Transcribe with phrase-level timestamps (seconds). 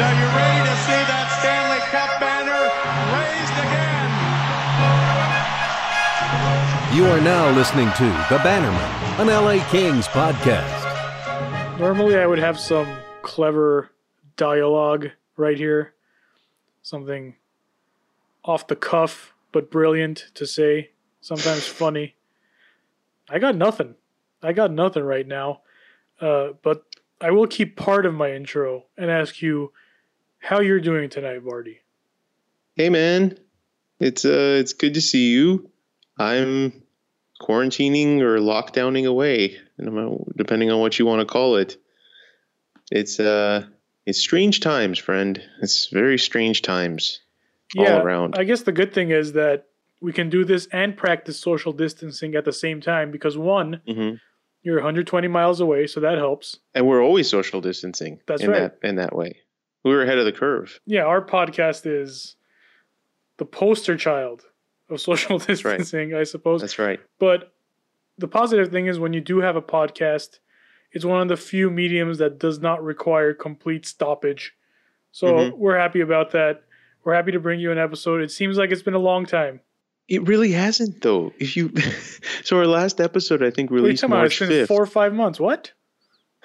[0.00, 2.66] are you ready to see that Stanley Cup banner
[3.14, 4.10] raised again?
[6.96, 11.78] You are now listening to The Bannerman, an LA Kings podcast.
[11.78, 13.92] Normally, I would have some clever
[14.36, 15.94] dialogue right here,
[16.82, 17.36] something
[18.44, 22.16] off the cuff but brilliant to say, sometimes funny.
[23.28, 23.94] I got nothing.
[24.42, 25.60] I got nothing right now.
[26.20, 26.84] Uh, but
[27.20, 29.72] I will keep part of my intro and ask you
[30.44, 31.78] how you're doing tonight, Vardy.
[32.76, 33.38] Hey man,
[34.00, 35.70] it's uh it's good to see you.
[36.18, 36.82] I'm
[37.40, 39.56] quarantining or lockdowning away,
[40.36, 41.76] depending on what you want to call it.
[42.90, 43.66] It's uh
[44.06, 45.40] it's strange times, friend.
[45.62, 47.20] It's very strange times
[47.74, 48.34] yeah, all around.
[48.36, 49.66] I guess the good thing is that
[50.02, 54.20] we can do this and practice social distancing at the same time because one, Mhm.
[54.62, 56.58] you're 120 miles away, so that helps.
[56.74, 58.78] And we're always social distancing That's in right.
[58.82, 59.36] that in that way.
[59.84, 60.80] We were ahead of the curve.
[60.86, 62.36] Yeah, our podcast is
[63.36, 64.44] the poster child
[64.88, 65.46] of social right.
[65.46, 66.60] distancing, I suppose.
[66.62, 67.00] That's right.
[67.18, 67.52] But
[68.18, 70.38] the positive thing is when you do have a podcast,
[70.92, 74.54] it's one of the few mediums that does not require complete stoppage.
[75.12, 75.52] So Mhm.
[75.58, 76.62] we're happy about that.
[77.04, 78.22] We're happy to bring you an episode.
[78.22, 79.60] It seems like it's been a long time.
[80.08, 81.32] It really hasn't though.
[81.38, 81.72] If you
[82.44, 84.16] so our last episode I think What are you released about?
[84.18, 84.68] March It's been fifth.
[84.68, 85.38] four or five months.
[85.40, 85.72] What?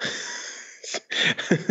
[1.50, 1.70] is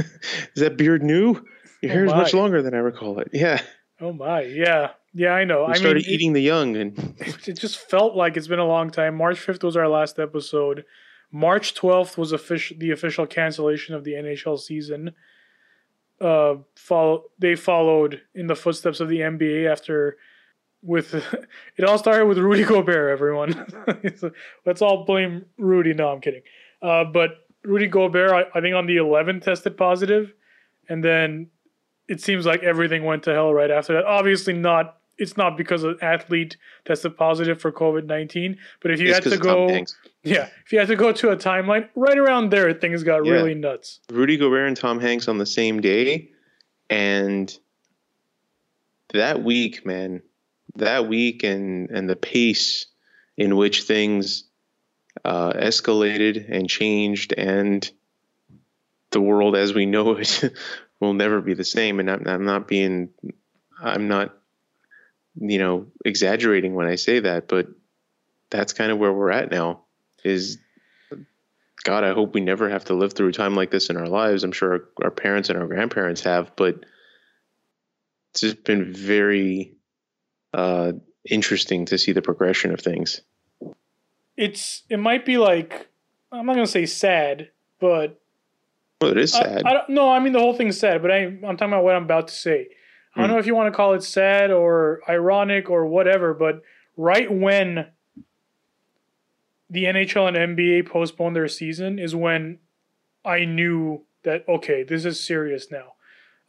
[0.56, 1.44] that beard new?
[1.81, 3.30] Your Oh hair is much longer than I recall it.
[3.33, 3.61] Yeah.
[4.02, 5.66] Oh my, yeah, yeah, I know.
[5.66, 8.47] We I started mean, it- eating the young and it, it just felt like it's
[8.47, 9.16] been a long time.
[9.16, 10.85] March fifth was our last episode.
[11.31, 15.11] March twelfth was official the official cancellation of the NHL season.
[16.22, 20.17] Uh, follow they followed in the footsteps of the NBA after
[20.81, 21.13] with
[21.77, 23.11] it all started with Rudy Gobert.
[23.11, 23.66] Everyone,
[24.66, 25.94] let's all blame Rudy.
[25.94, 26.41] No, I'm kidding.
[26.81, 30.33] Uh, but Rudy Gobert, I, I think on the 11th tested positive,
[30.89, 31.47] and then
[32.10, 34.06] it seems like everything went to hell right after that.
[34.06, 34.98] Obviously, not.
[35.18, 36.56] It's not because an athlete
[36.86, 39.68] tested positive for COVID 19, but if you It's had to go,
[40.24, 43.34] yeah, if you had to go to a timeline, right around there, things got Yeah.
[43.34, 44.00] really nuts.
[44.09, 46.31] Rudy Gobert and Tom Hanks on the same day,
[46.90, 47.53] and
[49.14, 50.22] that week, man,
[50.75, 52.86] that week and and the pace
[53.38, 54.46] in which things
[55.25, 57.92] uh, escalated and changed, and
[59.12, 60.44] the world as we know it
[61.00, 62.00] will never be the same.
[62.00, 63.10] And I'm, I'm not being,
[63.82, 64.36] I'm not,
[65.36, 67.68] you know, exaggerating when I say that, but
[68.50, 69.84] that's kind of where we're at now.
[70.24, 70.58] Is
[71.84, 74.08] God, I hope we never have to live through a time like this in our
[74.08, 74.44] lives.
[74.44, 76.84] I'm sure our, our parents and our grandparents have, but
[78.31, 79.78] it's just been very
[80.54, 80.92] uh,
[81.30, 83.22] interesting to see the progression of things.
[84.36, 85.88] It's it might be like
[86.31, 87.50] I'm not gonna say sad,
[87.80, 88.22] but
[89.02, 89.64] Well, it is I- sad.
[89.66, 91.96] I, don't no, I mean the whole thing's sad, but I, I'm talking about what
[91.96, 92.68] I'm about to say.
[93.16, 93.34] I don't Hmm.
[93.36, 96.62] know if you want to call it sad or ironic or whatever, but
[96.98, 97.88] right when
[99.70, 102.60] the NHL and NBA postponed their season is when
[103.26, 105.94] I knew that okay, this is serious now.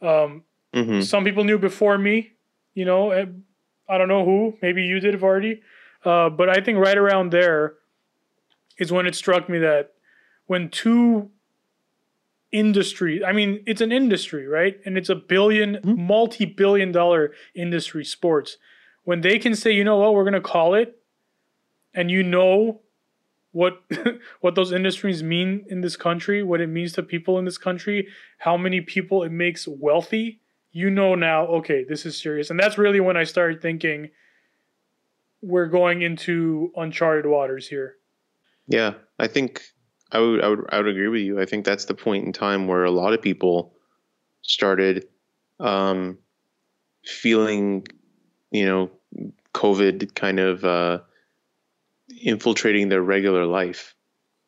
[0.01, 2.31] Um, hmm some people knew before me,
[2.73, 3.11] you know.
[3.11, 3.25] eh,
[3.89, 4.57] I don't know who.
[4.61, 5.61] Maybe you did, Vardy.
[6.05, 7.75] Uh, but I think right around there
[8.77, 9.91] is when it struck me that
[10.47, 11.29] when two
[12.51, 14.79] industry, I mean, it's an industry, right?
[14.85, 15.97] And it's a 1000000000 Mhm.
[15.97, 18.57] multi-billion dollar industry, sports.
[19.03, 20.97] When they can say, you know what, we're gonna call it,
[21.93, 22.81] and you know
[23.51, 23.81] what
[24.41, 28.07] what those industries mean in this country, what it means to people in this country,
[28.39, 30.39] how many people it makes wealthy,
[30.71, 32.49] you know now, okay, this is serious.
[32.49, 34.09] And that's really when I started thinking
[35.41, 37.95] we're going into uncharted waters here.
[38.67, 39.63] Yeah, I think
[40.11, 41.39] I would, I would I would agree with you.
[41.39, 43.73] I think that's the point in time where a lot of people
[44.41, 45.07] started
[45.59, 46.17] um,
[47.05, 47.87] feeling,
[48.51, 48.91] you know,
[49.53, 50.99] COVID kind of uh,
[52.21, 53.95] infiltrating their regular life.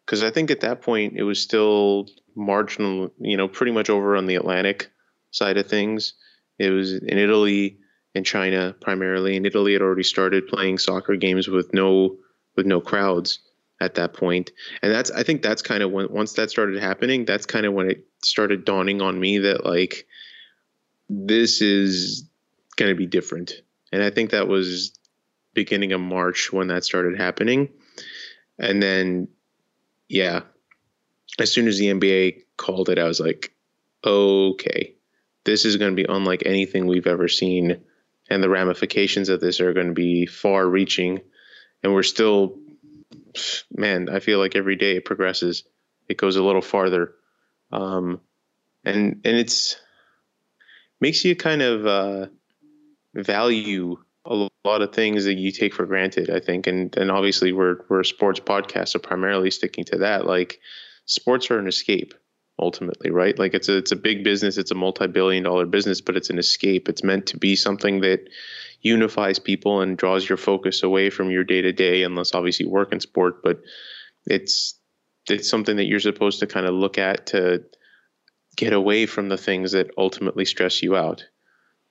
[0.06, 4.18] Because I think at that point it was still marginal, you know, pretty much over
[4.18, 4.92] on the Atlantic
[5.32, 6.14] side of things.
[6.60, 7.78] It was in Italy
[8.14, 9.38] and China primarily.
[9.38, 12.18] In Italy, had already started playing soccer games with no
[12.56, 13.40] with no crowds
[13.84, 14.52] at that point.
[14.82, 17.74] And that's i think that's kind of when once that started happening that's kind of
[17.74, 20.08] when it started dawning on me that like
[21.10, 22.28] this is
[22.78, 23.54] going to be different.
[23.92, 24.98] And i think that was
[25.54, 27.70] beginning of march when that started happening.
[28.58, 29.28] And then
[30.08, 30.42] yeah
[31.40, 33.54] as soon as the nba called it i was like
[34.06, 34.94] okay
[35.46, 37.82] this is going to be unlike anything we've ever seen
[38.30, 41.20] and the ramifications of this are going to be far reaching
[41.82, 42.58] and we're still
[43.72, 45.64] man, I feel like every day it progresses,
[46.08, 47.14] it goes a little farther,
[47.72, 48.22] um,
[48.84, 49.78] and and it's
[51.00, 52.28] makes you kind of uh,
[53.14, 56.30] value a lot of things that you take for granted.
[56.30, 60.26] I think, and and obviously we're we're a sports podcast, so primarily sticking to that.
[60.26, 60.60] Like,
[61.06, 62.14] sports are an escape
[62.64, 63.38] ultimately, right?
[63.38, 66.40] Like it's a it's a big business, it's a multi-billion dollar business, but it's an
[66.40, 66.88] escape.
[66.88, 68.30] It's meant to be something that
[68.82, 72.94] unifies people and draws your focus away from your day to day, unless obviously work
[72.94, 73.44] in sport.
[73.44, 73.62] But
[74.26, 74.76] it's
[75.30, 77.64] it's something that you're supposed to kind of look at to
[78.56, 81.26] get away from the things that ultimately stress you out.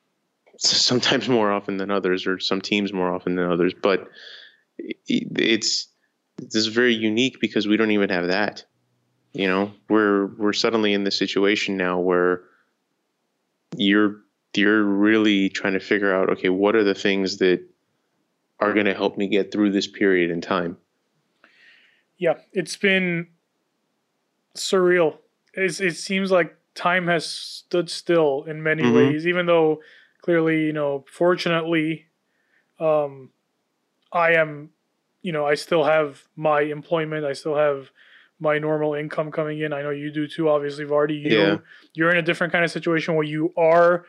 [0.56, 3.74] Sometimes more often than others, or some teams more often than others.
[3.80, 4.08] But
[5.06, 5.88] it's
[6.38, 8.64] this is very unique because we don't even have that.
[9.32, 12.42] You know, we're we're suddenly in this situation now where
[13.76, 14.16] you're
[14.54, 17.66] you're really trying to figure out okay, what are the things that
[18.62, 20.76] are going to help me get through this period in time.
[22.16, 23.26] Yeah, it's been
[24.54, 25.18] surreal.
[25.54, 28.94] It's, it seems like time has stood still in many mm-hmm.
[28.94, 29.80] ways, even though
[30.22, 32.06] clearly, you know, fortunately,
[32.78, 33.30] um,
[34.12, 34.70] I am,
[35.22, 37.24] you know, I still have my employment.
[37.24, 37.90] I still have
[38.42, 39.72] my normal income coming in.
[39.72, 40.48] I know you do too.
[40.48, 41.56] Obviously, Vardy, you yeah.
[41.94, 44.04] you're in a different kind of situation where you are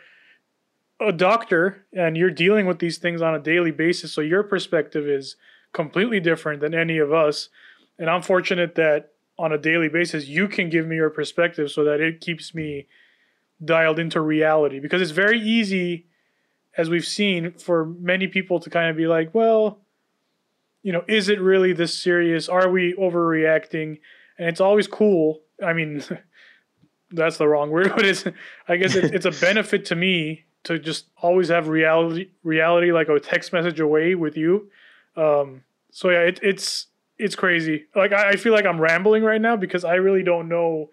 [1.00, 4.12] a doctor and you're dealing with these things on a daily basis.
[4.12, 5.36] So your perspective is
[5.72, 7.50] completely different than any of us.
[8.00, 11.84] And I'm fortunate that on a daily basis you can give me your perspective so
[11.84, 12.88] that it keeps me
[13.64, 16.06] dialed into reality because it's very easy
[16.78, 19.80] as we've seen for many people to kind of be like, well,
[20.82, 22.50] you know, is it really this serious?
[22.50, 24.00] Are we overreacting?
[24.38, 25.42] And it's always cool.
[25.64, 26.04] I mean,
[27.12, 28.26] that's the wrong word, but it's
[28.68, 33.10] I guess it, it's a benefit to me to just always have reality reality like
[33.10, 34.70] a text message away with you.
[35.16, 36.88] Um, so yeah, it, it's
[37.18, 37.86] it's crazy.
[37.96, 40.90] Like I, I, feel like I'm rambling right now because I really don't know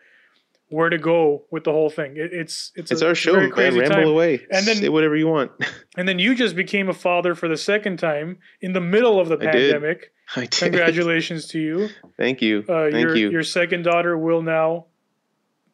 [0.68, 2.16] where to go with the whole thing.
[2.16, 3.32] It, it's it's it's a, our show.
[3.32, 4.06] Man, ramble time.
[4.06, 4.46] away.
[4.50, 5.50] And then say whatever you want.
[5.96, 9.28] and then you just became a father for the second time in the middle of
[9.28, 10.00] the I pandemic.
[10.00, 10.08] Did.
[10.36, 10.52] I did.
[10.52, 11.88] Congratulations to you.
[12.16, 12.64] Thank you.
[12.68, 13.30] Uh, Thank your, you.
[13.30, 14.86] Your second daughter will now,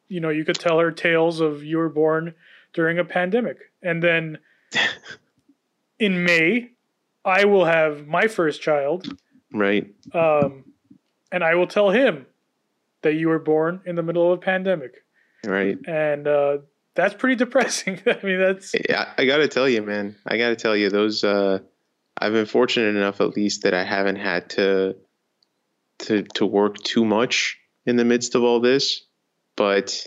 [0.07, 2.33] you know, you could tell her tales of you were born
[2.73, 3.57] during a pandemic.
[3.83, 4.39] And then
[5.99, 6.71] in May,
[7.23, 9.17] I will have my first child.
[9.53, 9.93] Right.
[10.13, 10.65] Um,
[11.31, 12.25] and I will tell him
[13.01, 15.03] that you were born in the middle of a pandemic.
[15.45, 15.77] Right.
[15.87, 16.59] And uh,
[16.95, 18.01] that's pretty depressing.
[18.07, 18.73] I mean, that's.
[18.89, 20.15] Yeah, I got to tell you, man.
[20.25, 21.23] I got to tell you, those.
[21.23, 21.59] Uh,
[22.19, 24.95] I've been fortunate enough, at least, that I haven't had to
[25.99, 29.03] to to work too much in the midst of all this.
[29.55, 30.05] But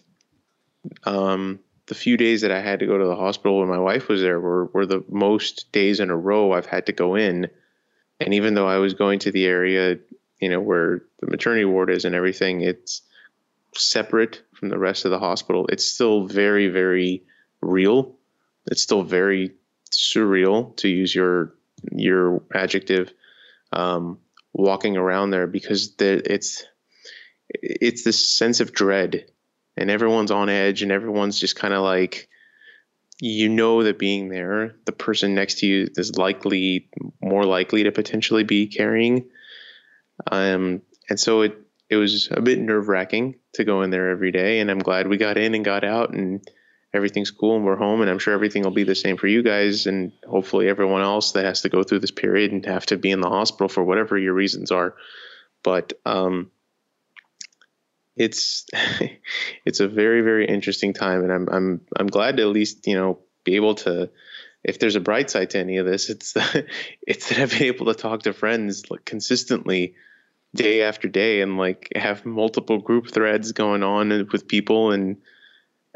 [1.05, 4.09] um, the few days that I had to go to the hospital when my wife
[4.09, 7.49] was there were were the most days in a row I've had to go in.
[8.21, 9.99] And even though I was going to the area,
[10.41, 13.03] you know, where the maternity ward is and everything, it's
[13.75, 15.67] separate from the rest of the hospital.
[15.69, 17.23] It's still very, very
[17.61, 18.17] real.
[18.67, 19.53] It's still very
[19.91, 21.55] surreal to use your
[21.93, 23.12] your adjective
[23.73, 24.19] um,
[24.53, 26.65] walking around there because the, it's
[27.49, 29.27] it's this sense of dread
[29.77, 32.29] and everyone's on edge and everyone's just kind of like
[33.21, 36.88] you know that being there the person next to you is likely
[37.21, 39.29] more likely to potentially be carrying
[40.31, 41.56] um, and so it
[41.88, 45.09] it was a bit nerve wracking to go in there every day and i'm glad
[45.09, 46.40] we got in and got out and
[46.92, 49.42] everything's cool and we're home and i'm sure everything will be the same for you
[49.42, 52.97] guys and hopefully everyone else that has to go through this period and have to
[52.97, 54.94] be in the hospital for whatever your reasons are.
[55.62, 56.50] But um,
[58.16, 58.66] it's
[59.64, 62.94] it's a very very interesting time and i'm i'm i'm glad to at least you
[62.94, 64.11] know be able to
[64.62, 66.37] if there's a bright side to any of this it's
[67.06, 69.94] it's that i've been able to talk to friends like consistently
[70.54, 75.16] day after day and like have multiple group threads going on with people and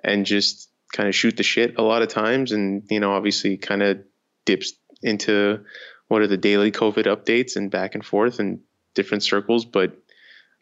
[0.03, 3.57] and just kind of shoot the shit a lot of times and you know obviously
[3.57, 3.99] kind of
[4.47, 4.73] dips
[5.03, 5.65] into
[6.09, 8.61] what are the daily covid updates and back and forth and
[8.95, 9.99] different circles but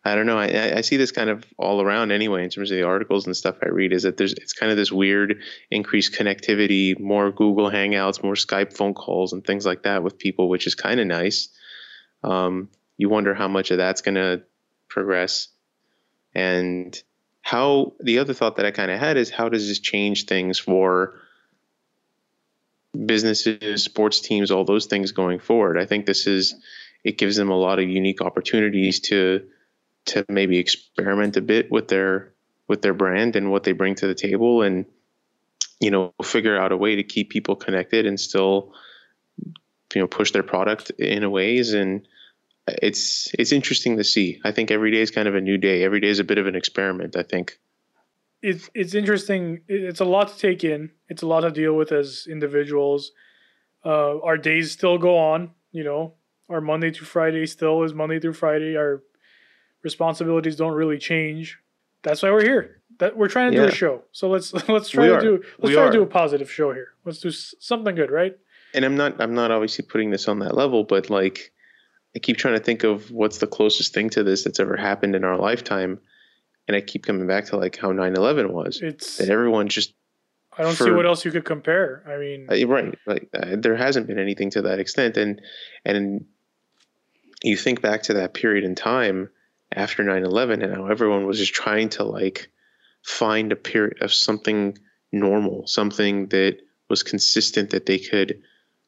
[0.05, 2.77] i don't know I, I see this kind of all around anyway in terms of
[2.77, 6.15] the articles and stuff i read is that there's it's kind of this weird increased
[6.15, 10.67] connectivity more google hangouts more skype phone calls and things like that with people which
[10.67, 11.49] is kind of nice.
[12.25, 14.43] Um, you wonder how much of that's going to
[14.89, 15.49] progress.
[16.35, 17.01] And
[17.43, 20.59] how the other thought that I kind of had is how does this change things
[20.59, 21.21] for
[23.07, 25.79] businesses, sports teams, all those things going forward?
[25.79, 26.55] I think this is
[27.05, 29.45] it gives them a lot of unique opportunities to
[30.05, 32.33] to maybe experiment a bit with their
[32.69, 34.87] with their brand and what they bring to the table and
[35.81, 38.73] you know figure out a way to keep people connected and still
[39.95, 42.07] you know push their product in ways and
[42.67, 44.41] it's it's interesting to see.
[44.45, 45.83] I think every day is kind of a new day.
[45.83, 47.17] Every day is a bit of an experiment.
[47.17, 47.59] I think.
[48.43, 49.61] it's it's interesting.
[49.69, 50.91] It's a lot to take in.
[51.09, 53.13] It's a lot to deal with as individuals.
[53.85, 55.51] Uh, our days still go on.
[55.73, 56.15] You know,
[56.49, 58.77] our Monday to Friday still is Monday through Friday.
[58.77, 59.03] Our
[59.83, 61.59] responsibilities don't really change.
[62.03, 62.81] That's why we're here.
[62.99, 64.03] That we're trying to do a show.
[64.13, 65.21] So let's let's try We to are.
[65.21, 65.91] do let's We try are.
[65.91, 66.89] to do a positive show here.
[67.05, 68.37] Let's do something good, right?
[68.75, 71.52] and I'm not I'm not obviously putting this on that level, but like
[72.15, 75.15] I keep trying to think of what's the closest thing to this that's ever happened
[75.17, 75.99] in our lifetime,
[76.69, 78.81] and I keep coming back to like how 9/11 was.
[78.83, 79.95] It's That everyone just
[80.57, 82.03] I don't see what else you could compare.
[82.07, 85.41] I mean, uh, right like uh, there hasn't been anything to that extent, and
[85.85, 86.27] and
[87.43, 89.31] you think back to that period in time
[89.75, 92.51] after 9/11 and how everyone was just trying to like
[93.03, 94.77] find a period of something
[95.11, 98.43] normal, something that was consistent that they could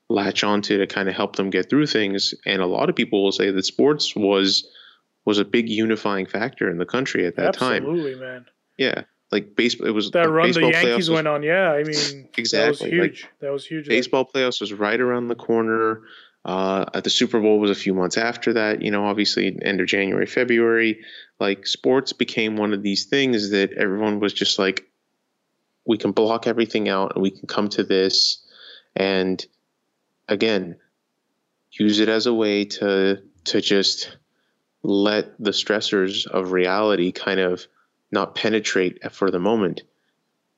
[0.08, 2.34] latch onto to kind of help them get through things.
[2.46, 4.66] And a lot of people will say that sports was
[5.24, 7.76] was a big unifying factor in the country at that time.
[7.82, 8.44] absolutely, man.
[8.76, 9.86] Yeah, like baseball.
[9.86, 11.72] It was That like run the baseball Yankees was- went on, yeah.
[11.72, 13.26] I mean, Exactly, That was like, huge.
[13.40, 13.88] that was huge.
[13.88, 16.02] baseball playoffs was right around the corner.
[16.46, 18.82] Uh, at the Super Bowl was a few months after that.
[18.82, 21.00] You know, obviously end of January, February.
[21.40, 24.84] Like sports became one of these things that everyone was just like,
[25.86, 28.42] we can block everything out and we can come to this,
[28.94, 29.42] and
[30.28, 30.76] again,
[31.72, 34.16] use it as a way to to just
[34.82, 37.66] let the stressors of reality kind of
[38.10, 39.82] not penetrate for the moment.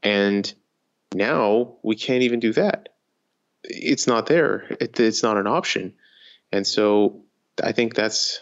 [0.02, 0.52] And
[1.14, 2.90] now we can't even do that
[3.68, 4.66] it's not there.
[4.80, 5.94] It, it's not an option.
[6.52, 7.22] And so
[7.62, 8.40] I think that's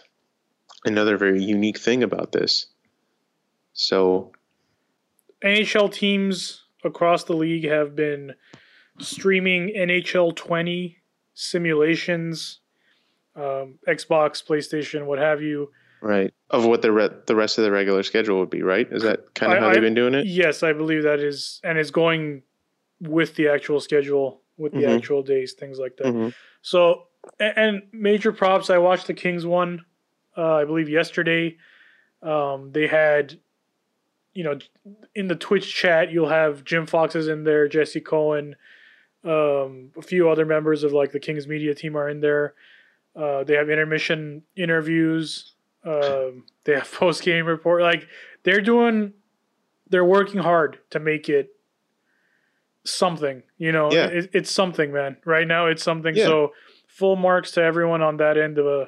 [0.85, 2.67] another very unique thing about this.
[3.73, 4.31] So
[5.43, 8.33] NHL teams across the league have been
[8.99, 10.97] streaming NHL 20
[11.35, 12.59] simulations,
[13.35, 15.71] um, Xbox, PlayStation, what have you.
[16.01, 18.87] right of what the re- the rest of the regular schedule would be, right?
[18.91, 20.25] Is that kind of I- how I- they've been doing it?
[20.27, 22.43] Yes, I believe that is, and it's going
[23.01, 24.97] with the actual schedule, with the Mhm.
[24.97, 26.07] actual days, things like that.
[26.07, 26.33] Mhm.
[26.61, 27.07] So,
[27.39, 28.69] a- and major props.
[28.69, 29.83] I watched the Kings one,
[30.37, 31.57] uh, I believe yesterday.
[32.21, 33.39] Um, they had,
[34.33, 34.59] you know,
[35.15, 38.55] in the Twitch chat, you'll have Jim Fox is in there, Jesse Cohen,
[39.25, 42.53] um, a few other members of like the Kings media team are in there.
[43.15, 45.53] Uh, they have intermission interviews.
[45.83, 47.81] Um, they have post game report.
[47.81, 48.07] Like
[48.43, 49.13] they're doing,
[49.89, 51.49] they're working hard to make it
[52.83, 53.43] something.
[53.57, 54.07] You know, Yeah.
[54.07, 55.17] it, it's something, man.
[55.25, 56.15] Right now, it's something.
[56.15, 56.25] Yeah.
[56.25, 56.53] So
[56.87, 58.85] full marks to everyone on that end of uh,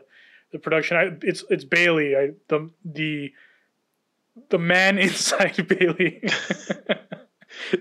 [0.51, 0.97] the production.
[0.97, 2.15] I, it's it's Bailey.
[2.15, 3.33] I the the
[4.49, 6.23] the man inside Bailey.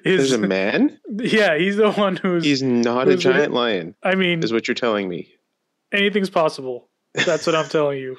[0.05, 0.99] There's is a man.
[1.19, 2.45] yeah, he's the one who's.
[2.45, 5.29] He's not a who's the- giant lion, I mean, is what you're telling me.
[5.93, 6.89] anything's possible.
[7.15, 8.17] That's what I'm telling you.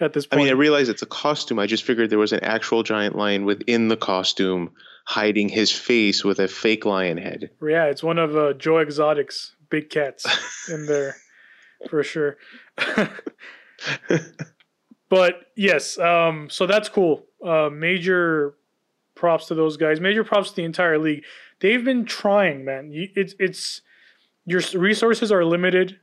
[0.00, 0.40] At this point.
[0.40, 1.58] I mean, I realize it's a costume.
[1.58, 4.70] I just figured there was an actual giant lion within the costume,
[5.06, 7.50] hiding his face with a fake lion head.
[7.62, 10.26] yeah, it's one of uh, Joe Exotic's big cats
[10.70, 11.16] in there
[11.90, 12.36] for sure.
[15.08, 17.24] but yes, um, so that's cool.
[17.44, 18.54] Uh, major
[19.22, 20.00] props to those guys.
[20.00, 21.22] Major props to the entire league.
[21.60, 22.90] They've been trying, man.
[22.92, 23.80] It's it's
[24.46, 25.96] your resources are limited,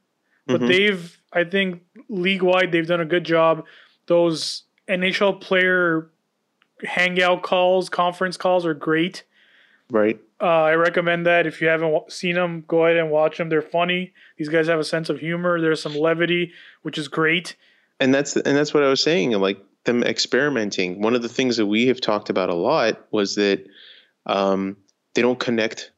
[0.48, 0.68] but Mhm.
[0.70, 3.66] they've I think league wide they've done a good job.
[4.08, 6.10] Those NHL player
[6.86, 9.24] hangout calls, conference calls are great.
[9.92, 10.20] right?
[10.40, 13.50] Uh, I recommend that if you haven't seen them, go ahead and watch them.
[13.50, 14.14] They're funny.
[14.38, 15.60] These guys have a sense of humor.
[15.60, 17.56] There's some levity, which is great.
[18.00, 19.32] and that's and that's what I was saying.
[19.32, 21.02] Like them experimenting.
[21.02, 23.66] One of the things that we have talked about a lot was that
[24.26, 24.78] um,
[25.16, 25.92] they don't connect.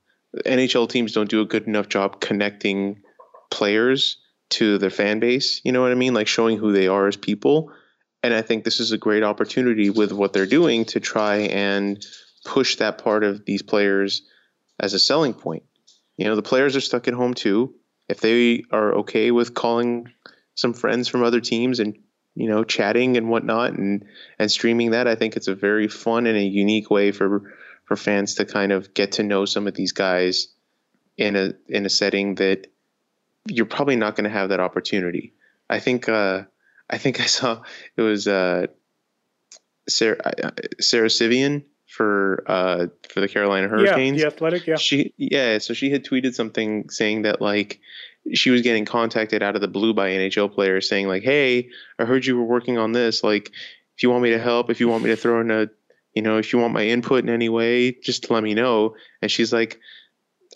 [0.45, 3.01] NHL teams don't do a good enough job connecting
[3.49, 4.17] players
[4.51, 5.61] to their fan base.
[5.63, 6.13] You know what I mean?
[6.13, 7.71] Like showing who they are as people.
[8.23, 12.05] And I think this is a great opportunity with what they're doing to try and
[12.45, 14.23] push that part of these players
[14.79, 15.63] as a selling point.
[16.17, 17.73] You know, the players are stuck at home too.
[18.07, 20.11] If they are okay with calling
[20.55, 21.97] some friends from other teams and
[22.35, 24.05] you know chatting and whatnot and
[24.39, 27.53] and streaming that, I think it's a very fun and a unique way for
[27.85, 30.47] for fans to kind of get to know some of these guys
[31.17, 32.67] in a in a setting that
[33.47, 35.33] you're probably not going to have that opportunity.
[35.69, 36.43] I think uh,
[36.89, 37.61] I think I saw
[37.95, 38.67] it was uh,
[39.89, 44.65] Sarah uh, Sarah Civian for uh, for the Carolina Hurricanes Yeah, the athletic.
[44.65, 47.81] Yeah, she yeah so she had tweeted something saying that like
[48.33, 52.05] she was getting contacted out of the blue by nhl players saying like hey i
[52.05, 53.23] heard you were working on this.
[53.23, 53.51] Like
[53.97, 55.67] if you want me to help if you want me to throw in a
[56.13, 58.95] you know if you want my input in any way just let me know.
[59.21, 59.79] And she's like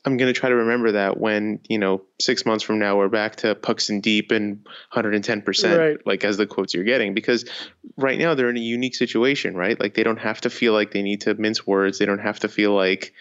[0.06, 3.10] I'm going to try to remember that when, you know, six months from now, we're
[3.10, 5.98] back to pucks and deep and 110%, Right.
[6.06, 7.14] like as the quotes you're getting.
[7.16, 7.50] Because
[7.98, 9.80] right now they're in a unique situation, right?
[9.80, 11.98] Like they don't have to feel like they need to mince words.
[11.98, 13.14] They don't have to feel like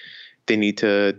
[0.46, 1.18] they need to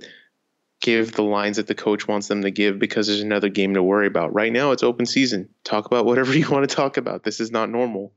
[0.82, 3.82] give the lines that the coach wants them to give because there's another game to
[3.82, 4.34] worry about.
[4.36, 5.50] Right now it's open season.
[5.64, 7.24] Talk about whatever you want to talk about.
[7.24, 8.14] This is not normal.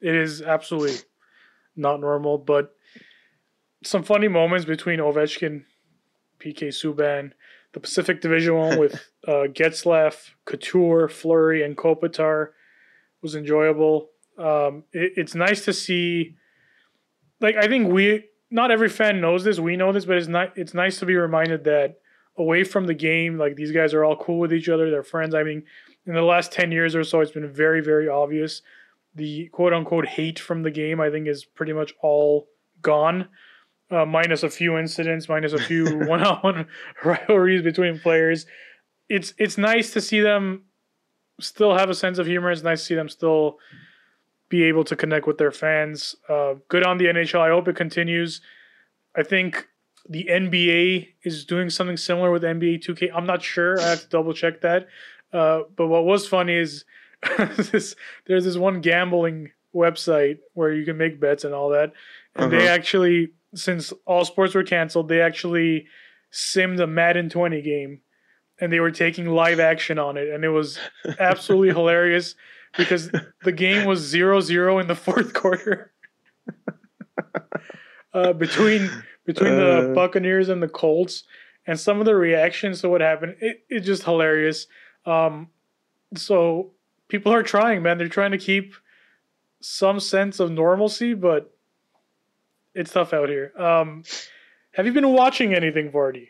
[0.00, 0.96] It is absolutely
[1.76, 2.74] not normal, but
[3.84, 5.64] some funny moments between Ovechkin,
[6.42, 7.32] PK Subban,
[7.72, 8.94] the Pacific Division one with
[9.28, 12.48] uh, Getzlaf, Couture, Fleury, and Kopitar
[13.22, 14.10] was enjoyable.
[14.38, 16.36] Um, it, it's nice to see.
[17.40, 19.58] Like I think we, not every fan knows this.
[19.58, 20.56] We know this, but it's not.
[20.56, 21.98] It's nice to be reminded that
[22.38, 24.90] away from the game, like these guys are all cool with each other.
[24.90, 25.34] They're friends.
[25.34, 25.64] I mean,
[26.06, 28.62] in the last ten years or so, it's been very, very obvious
[29.14, 32.48] the quote unquote hate from the game, I think, is pretty much all
[32.80, 33.28] gone,
[33.92, 36.66] uh, minus a few incidents, minus a few one on one
[37.04, 38.46] rivalries between players.
[39.08, 40.64] It's it's nice to see them
[41.40, 42.50] still have a sense of humor.
[42.50, 43.58] It's nice to see them still
[44.48, 46.14] be able to connect with their fans.
[46.28, 47.40] Uh, good on the NHL.
[47.40, 48.40] I hope it continues.
[49.16, 49.66] I think
[50.08, 53.10] the NBA is doing something similar with NBA 2K.
[53.14, 53.80] I'm not sure.
[53.80, 54.88] I have to double check that.
[55.32, 56.84] Uh, but what was funny is
[57.38, 57.94] this,
[58.26, 61.92] there's this one gambling website where you can make bets and all that.
[62.36, 62.74] And they Uh-huh.
[62.74, 65.86] actually, since all sports were canceled, they actually
[66.32, 68.00] simmed a Madden 20 game
[68.60, 70.28] and they were taking live action on it.
[70.28, 70.78] And it was
[71.20, 72.34] absolutely hilarious
[72.76, 73.10] because
[73.44, 75.92] the game was 0 0 in the fourth quarter.
[78.14, 78.90] uh, between
[79.24, 79.94] between the Uh.
[79.94, 81.24] Buccaneers and the Colts,
[81.66, 84.66] and some of the reactions to what happened, it, it's just hilarious.
[85.06, 85.48] Um,
[86.16, 86.72] so
[87.08, 87.98] people are trying, man.
[87.98, 88.74] They're trying to keep
[89.60, 91.51] some sense of normalcy, but
[92.74, 93.52] it's tough out here.
[93.58, 94.04] Um,
[94.72, 96.28] have you been watching anything, Vardy?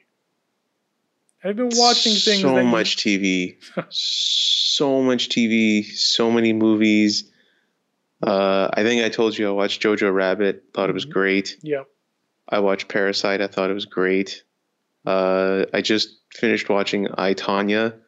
[1.39, 2.41] Have you been watching things?
[2.43, 3.57] So much TV,
[3.91, 7.31] so much TV, so many movies.
[8.23, 10.65] Uh, I think I told you I watched Jojo Rabbit.
[10.75, 11.11] Thought it was Mhm.
[11.13, 11.59] great.
[11.63, 11.83] yeah,
[12.49, 13.41] I watched Parasite.
[13.41, 14.45] I thought it was great.
[15.05, 17.99] Uh, I just finished watching I Tonya,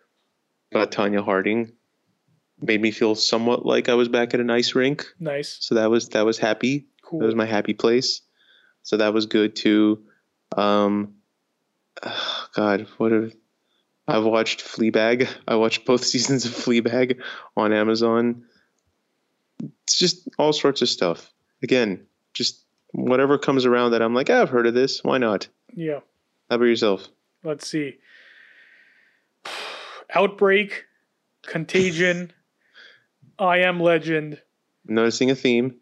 [0.71, 1.73] about Tonya Harding.
[2.61, 5.05] Made me feel somewhat like I was back at an ice rink.
[5.19, 6.87] nice, So that was that was happy.
[7.03, 7.19] cool.
[7.19, 8.21] That was my happy place.
[8.85, 10.05] So that was good too.
[10.57, 11.15] Um,
[12.55, 13.33] God, what have
[14.07, 15.29] I've watched Fleabag.
[15.49, 17.21] I watched both seasons of Fleabag
[17.57, 18.45] on Amazon.
[19.85, 21.31] It's just all sorts of stuff.
[21.63, 25.03] Again, just whatever comes around that I'm like, "Ah, I've heard of this.
[25.03, 25.49] Why not?
[25.75, 26.01] yeah.
[26.51, 27.09] How about yourself?
[27.43, 27.97] Let's see.
[30.15, 30.85] Outbreak,
[31.43, 32.33] Contagion,
[33.39, 34.41] I Am Legend.
[34.87, 35.77] I'm noticing a theme.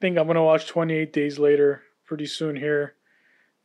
[0.00, 2.94] think I'm gonna watch 28 Days Later pretty soon here.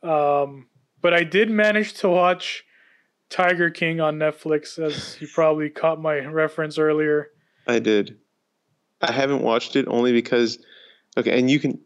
[0.02, 0.68] Um,
[1.00, 2.64] but I did manage to watch
[3.30, 7.30] Tiger King on Netflix, as you probably caught my reference earlier.
[7.66, 8.18] I did.
[9.00, 10.58] I haven't watched it only because
[11.16, 11.80] okay, and you can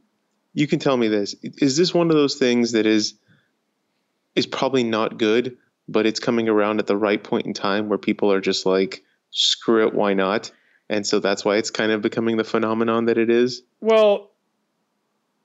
[0.53, 1.35] you can tell me this.
[1.43, 3.15] Is this one of those things that is
[4.35, 5.57] is probably not good,
[5.89, 9.03] but it's coming around at the right point in time where people are just like,
[9.31, 10.51] screw it, why not?
[10.89, 13.63] And so that's why it's kind of becoming the phenomenon that it is.
[13.81, 14.31] Well,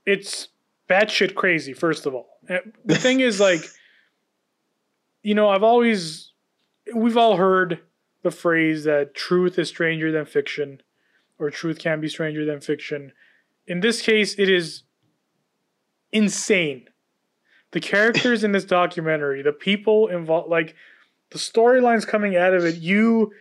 [0.06, 0.48] it's
[0.90, 1.74] batshit crazy.
[1.74, 2.40] First of all,
[2.86, 3.62] the thing is, like,
[5.22, 6.34] you know, I've always,
[6.94, 7.80] we've all heard
[8.24, 10.82] the phrase that truth is stranger than fiction,
[11.40, 13.12] or truth can be stranger than fiction.
[13.68, 14.84] In this case, it is
[16.12, 16.90] insane.
[17.72, 20.76] The characters in this documentary, the people involved, like
[21.32, 23.32] the storylines coming out of it, you,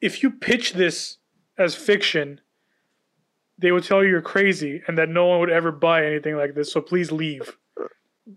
[0.00, 1.18] if you pitch this
[1.56, 2.40] as fiction,
[3.58, 6.54] they would tell you you're crazy and that no one would ever buy anything like
[6.54, 6.72] this.
[6.72, 7.56] So please leave.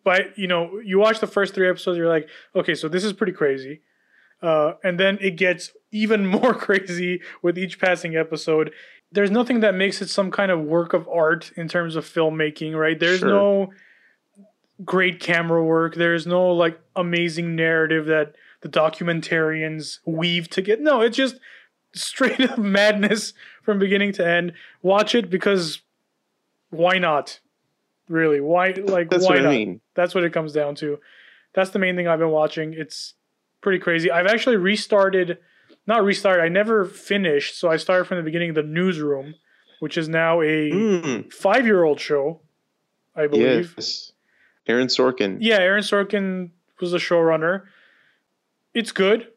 [0.04, 3.14] But you know, you watch the first three episodes, you're like, okay, so this is
[3.14, 3.82] pretty crazy.
[4.42, 8.72] Uh, and then it gets even more crazy with each passing episode.
[9.12, 12.74] There's nothing that makes it some kind of work of art in terms of filmmaking,
[12.76, 13.00] right?
[13.00, 13.30] There's Sure.
[13.30, 13.74] no
[14.84, 15.96] great camera work.
[15.96, 20.82] There's no like amazing narrative that the documentarians weave together.
[20.82, 21.36] No, it's just
[21.94, 24.54] straight up madness from beginning to end.
[24.82, 25.82] Watch it because
[26.70, 27.40] why not?
[28.10, 29.50] Really, why like That's why what not?
[29.50, 29.82] I mean.
[29.96, 31.00] That's what it comes down to.
[31.54, 32.74] That's the main thing I've been watching.
[32.74, 33.14] It's
[33.62, 34.10] pretty crazy.
[34.12, 35.38] I've actually restarted,
[35.88, 36.44] not restarted.
[36.44, 39.36] I never finished, so I started from the beginning of the newsroom,
[39.80, 42.42] which is now a Mm, five-year-old show,
[43.16, 43.74] I believe.
[43.78, 44.12] yes.
[44.68, 45.38] Aaron Sorkin.
[45.42, 47.64] Yeah, Aaron Sorkin was the showrunner.
[48.74, 49.28] It's good.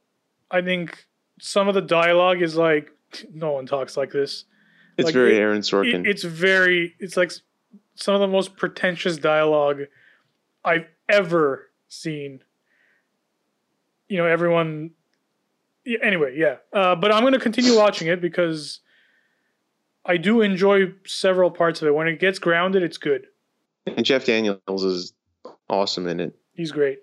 [0.50, 1.06] I think
[1.40, 2.90] some of the dialogue is like
[3.33, 4.44] no one talks like this.
[4.97, 6.07] It's like, very it- Aaron It- Sorkin.
[6.07, 7.33] it's very it's like
[7.97, 9.83] some of the most pretentious dialogue
[10.64, 12.42] I've ever seen.
[14.09, 14.90] you know everyone.
[15.85, 16.57] Yeah, anyway, yeah.
[16.73, 18.81] Uh, but I'm gonna continue watching it because
[20.07, 21.94] I do enjoy several parts of it.
[21.94, 23.27] When it gets grounded, it's good.
[23.87, 25.12] And Jeff Daniels is
[25.68, 26.35] awesome in it.
[26.55, 27.01] He's great.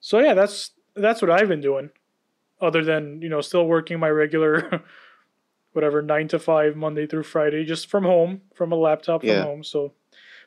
[0.00, 1.90] So yeah, that's that's what I've been doing.
[2.60, 4.82] Other than you know, still working my regular,
[5.72, 9.42] whatever nine to five Monday through Friday, just from home, from a laptop from Yeah.
[9.42, 9.62] home.
[9.62, 9.92] So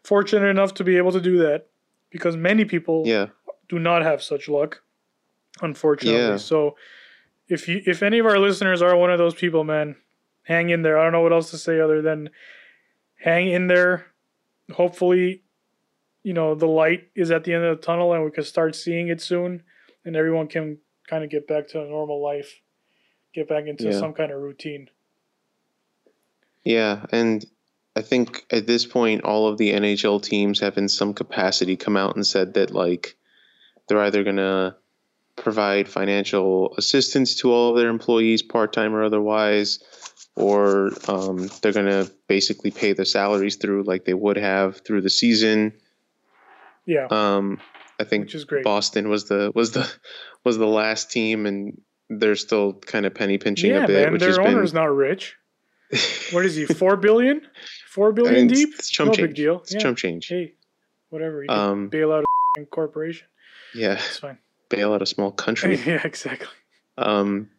[0.04, 1.68] fortunate enough to be able to do that
[2.10, 3.28] because many people Yeah.
[3.68, 4.82] do not have such luck,
[5.62, 6.20] unfortunately.
[6.20, 6.38] Yeah.
[6.38, 6.76] So
[7.48, 9.96] if you if any of our listeners are one of those people, man,
[10.44, 10.98] hang in there.
[10.98, 12.30] I don't know what else to say other than
[13.18, 14.08] hang in there.
[14.74, 15.44] Hopefully,
[16.24, 18.76] you know, the light is at the end of the tunnel and we can start
[18.76, 19.64] seeing it soon
[20.06, 20.78] and everyone can
[21.10, 22.62] kind of get back to a normal life,
[23.34, 24.00] get back into Yeah.
[24.00, 24.90] some kind of routine.
[26.64, 27.44] Yeah, and
[27.96, 31.98] I think at this point, all of the NHL teams have, in some capacity, come
[31.98, 33.16] out and said that like
[33.88, 34.78] they're either gonna
[35.36, 39.80] provide financial assistance to all of their employees, part time or otherwise,
[40.36, 45.10] or um, they're gonna basically pay their salaries through like they would have through the
[45.10, 45.74] season.
[46.86, 47.08] Yeah.
[47.10, 47.60] Um,
[48.00, 48.64] I think Which is great.
[48.64, 49.92] Boston was the was the
[50.46, 54.14] was the last team, and they're still kind of penny pinching yeah, a bit, man.
[54.14, 54.38] which Their has
[54.72, 55.36] been not rich.
[56.32, 56.66] What is he?
[56.82, 57.42] Four billion?
[57.88, 58.70] Four billion I mean, deep?
[58.76, 59.28] It's chump no change.
[59.30, 59.60] big deal.
[59.62, 59.80] It's yeah.
[59.80, 60.28] chump change.
[60.28, 60.54] Hey,
[61.10, 61.44] whatever.
[61.44, 62.24] You Um, bail out
[62.58, 63.28] a corporation.
[63.76, 64.38] Yeah, It's fine.
[64.70, 65.76] bail out a small country.
[65.86, 66.48] yeah, exactly.
[66.98, 67.50] um,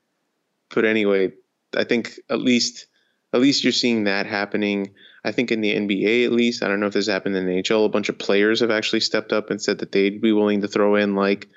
[0.75, 1.33] but anyway,
[1.77, 2.87] I think at least
[3.33, 4.95] at least you're seeing that happening.
[5.25, 7.63] I think in the NBA, at least, I don't know if this happened in the
[7.63, 7.85] NHL.
[7.85, 10.69] A bunch of players have actually stepped up and said that they'd be willing to
[10.69, 11.49] throw in like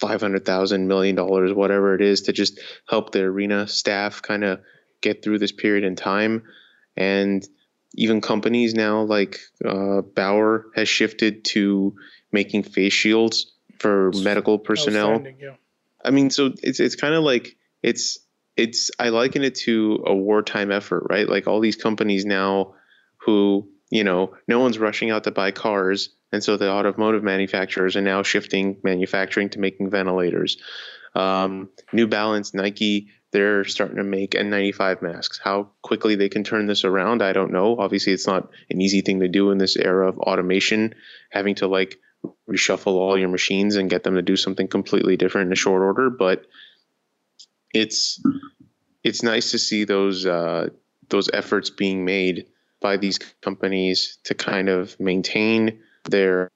[0.00, 4.44] five hundred thousand million dollars, whatever it is, to just help the arena staff kind
[4.44, 4.60] of
[5.00, 6.42] get through this period in time.
[6.96, 7.46] And
[7.94, 11.94] even companies now, like uh, Bauer, has shifted to
[12.32, 15.24] making face shields for medical personnel.
[15.40, 15.54] Yeah.
[16.04, 18.18] I mean, so it's it's kind of like it's
[18.56, 21.28] it's I liken it to a wartime effort, right?
[21.28, 22.74] Like all these companies now
[23.26, 27.96] who, you know, no one's rushing out to buy cars, and so the automotive manufacturers
[27.96, 30.56] are now shifting manufacturing to making ventilators.
[31.14, 35.40] Um, New Balance, Nike, they're starting to make N95 masks.
[35.42, 37.76] How quickly they can turn this around, I don't know.
[37.78, 40.94] Obviously, it's not an easy thing to do in this era of automation,
[41.30, 41.98] having to like
[42.48, 45.82] reshuffle all your machines and get them to do something completely different in a short
[45.82, 46.10] order.
[46.10, 46.46] But
[47.74, 48.22] it's
[49.02, 50.68] it's nice to see those uh,
[51.08, 52.46] those efforts being made
[52.80, 56.50] by these companies to kind of maintain their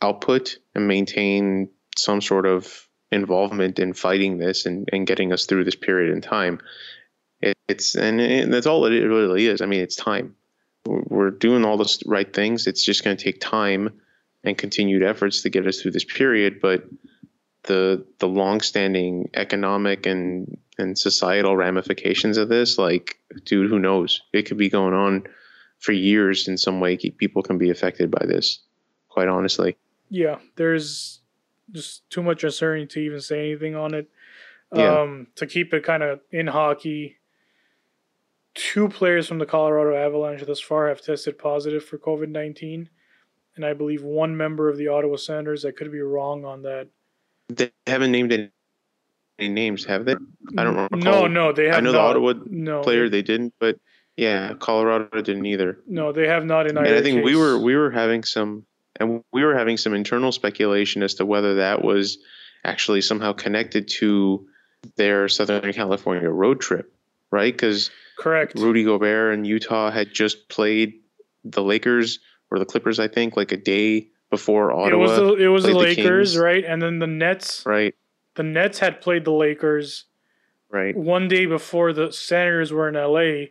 [0.00, 5.64] output and maintain some sort of involvement in fighting this and, and getting us through
[5.64, 6.60] this period in time.
[7.40, 9.60] It, it's and, that's all it really is.
[9.60, 10.36] I mean, it's time.
[10.86, 12.66] We're we're doing all the right things.
[12.66, 14.00] It's just going to take time
[14.44, 16.60] and continued efforts to get us through this period.
[16.60, 16.84] But
[17.64, 24.22] the the longstanding economic and and societal ramifications of this, like, dude, who knows?
[24.32, 25.24] It could be going on
[25.78, 26.96] for years in some way.
[26.96, 28.60] People can be affected by this.
[29.08, 29.76] Quite honestly,
[30.10, 31.20] Yeah, there's
[31.72, 34.08] just too much uncertainty to even say anything on it.
[34.74, 35.00] Yeah.
[35.00, 37.16] Um, to keep it kind of in hockey,
[38.54, 42.88] two players from the Colorado Avalanche thus far have tested positive for COVID 19.
[43.56, 46.88] And I believe one member of the Ottawa Senators, I could be wrong on that.
[47.48, 48.50] they haven't named any,
[49.38, 50.14] any names, have they?
[50.56, 50.98] I don't recall.
[50.98, 51.98] No, no, they have I know not.
[51.98, 53.78] the Ottawa no, player they didn't, but
[54.18, 55.78] yeah, Colorado didn't either.
[55.86, 59.22] No, they have not in and I think we were we were having some and
[59.32, 62.18] we were having some internal speculation as to whether that was
[62.64, 64.44] actually somehow connected to
[64.96, 66.92] their Southern California road trip,
[67.30, 67.54] right?
[67.54, 68.56] Because correct.
[68.56, 70.94] Rudy Gobert and Utah had just played
[71.44, 72.18] the Lakers
[72.50, 75.62] or the Clippers, I think, like a day before It Ottawa, was the, it was
[75.62, 76.64] the played the Lakers, right?
[76.64, 77.64] And then the Nets.
[77.64, 77.94] right?
[78.34, 80.06] The Nets had played the Lakers
[80.70, 80.94] Right.
[80.96, 83.46] one day before the Senators were in LA,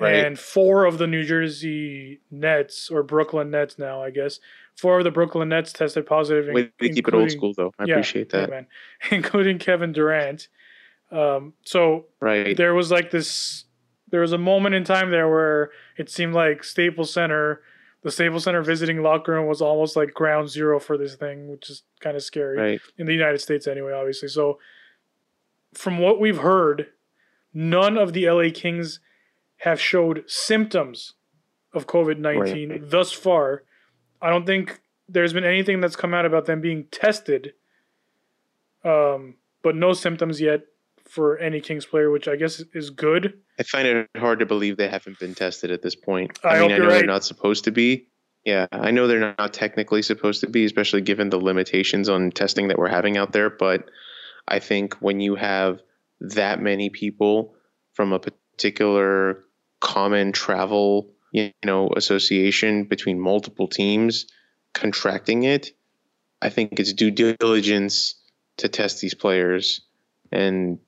[0.00, 0.24] Right.
[0.24, 4.40] and four of the New Jersey Nets or Brooklyn Nets now, I guess,
[4.76, 6.52] four of the Brooklyn Nets tested positive.
[6.54, 7.72] Way to keep it old school, though.
[7.78, 8.50] I yeah, appreciate that.
[8.50, 8.66] man,
[9.10, 10.48] including Kevin Durant.
[11.12, 12.56] Um, so right.
[12.56, 13.64] there was like this.
[14.10, 17.62] There was a moment in time there where it seemed like Staples Center,
[18.02, 21.68] the Staples Center visiting locker room was almost like ground zero for this thing, which
[21.70, 22.80] is kind of scary Right.
[22.98, 24.28] in the United States anyway, obviously.
[24.28, 24.58] So
[25.74, 26.86] from what we've heard,
[27.54, 28.98] none of the LA Kings
[29.60, 31.14] have showed symptoms
[31.72, 32.90] of COVID 19 Right.
[32.90, 33.62] thus far.
[34.20, 37.54] I don't think there's been anything that's come out about them being tested,
[38.84, 40.62] um, but no symptoms yet
[41.04, 43.34] for any Kings player, which I guess is good.
[43.58, 46.38] I find it hard to believe they haven't been tested at this point.
[46.44, 46.90] I I, mean, I know right.
[46.90, 48.06] they're not supposed to be.
[48.44, 52.68] Yeah, I know they're not technically supposed to be, especially given the limitations on testing
[52.68, 53.50] that we're having out there.
[53.50, 53.90] But
[54.48, 55.80] I think when you have
[56.20, 57.54] that many people
[57.92, 59.44] from a particular
[59.80, 64.26] common travel, you know, association between multiple teams
[64.72, 65.72] contracting it,
[66.42, 68.14] I think it's due diligence
[68.58, 69.80] to test these players
[70.32, 70.78] and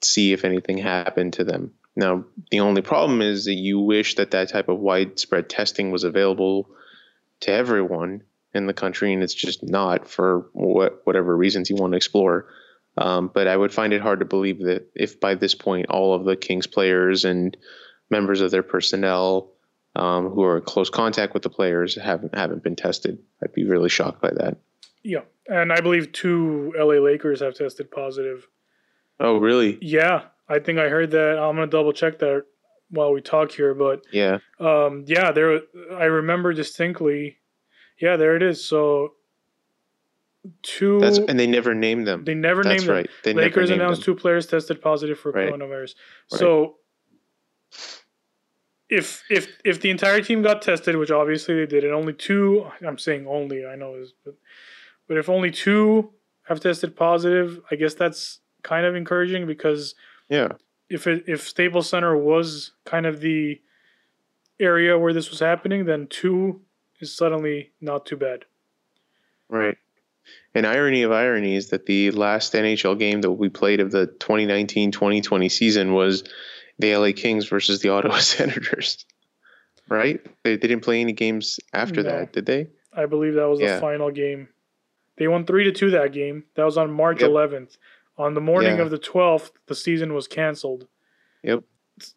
[0.00, 1.72] see if anything happened to them.
[1.94, 6.04] Now, the only problem is that you wish that that type of widespread testing was
[6.04, 6.70] available
[7.40, 8.22] to everyone
[8.54, 12.46] in the country, and it's just not for what, whatever reasons you want to explore.
[12.96, 16.14] Um, but I would find it hard to believe that if by this point all
[16.14, 17.56] of the Kings players and
[18.12, 19.50] members of their personnel
[19.96, 23.64] um, who are in close contact with the players haven't haven't been tested, I'd be
[23.64, 24.58] really shocked by that.
[25.02, 28.46] Yeah, and I believe two LA Lakers have tested positive.
[29.18, 29.78] Oh, really?
[29.82, 31.38] Yeah, I think I heard that.
[31.38, 32.44] I'm gonna double check that
[32.90, 34.38] while we talk here, but Yeah.
[34.60, 35.60] um, yeah, there.
[35.92, 37.38] I remember distinctly.
[37.98, 38.64] Yeah, there it is.
[38.64, 39.14] So
[40.62, 41.00] two.
[41.00, 42.24] That's and they never named them.
[42.24, 42.96] they never That's named them.
[42.96, 43.10] right.
[43.24, 44.14] They Lakers named announced them.
[44.16, 45.52] two players tested positive for Right.
[45.52, 45.94] coronavirus.
[46.32, 46.38] Right.
[46.40, 46.76] So
[48.92, 52.66] if if if the entire team got tested, which obviously they did, and only two,
[52.86, 54.34] I'm saying only, I know is, but
[55.08, 56.10] but if only two
[56.44, 59.94] have tested positive, I guess that's kind of encouraging because
[60.28, 60.52] Yeah.
[60.90, 63.60] if it if Staples Center was kind of the
[64.60, 66.60] area where this was happening, then two
[67.00, 68.44] is suddenly not too bad.
[69.48, 69.76] Right.
[70.54, 74.06] An irony of irony is that the last NHL game that we played of the
[74.20, 76.22] 2019-2020 season was
[76.78, 79.04] the LA Kings versus the Ottawa Senators.
[79.88, 80.20] Right?
[80.44, 82.10] They didn't play any games after No.
[82.10, 82.68] that, did they?
[82.94, 83.74] I believe that was Yeah.
[83.76, 84.48] the final game.
[85.18, 86.44] They won three to two that game.
[86.54, 87.30] That was on March Yep.
[87.30, 87.76] 11th.
[88.18, 88.82] On the morning Yeah.
[88.82, 90.86] of the 12th, the season was canceled.
[91.42, 91.64] Yep.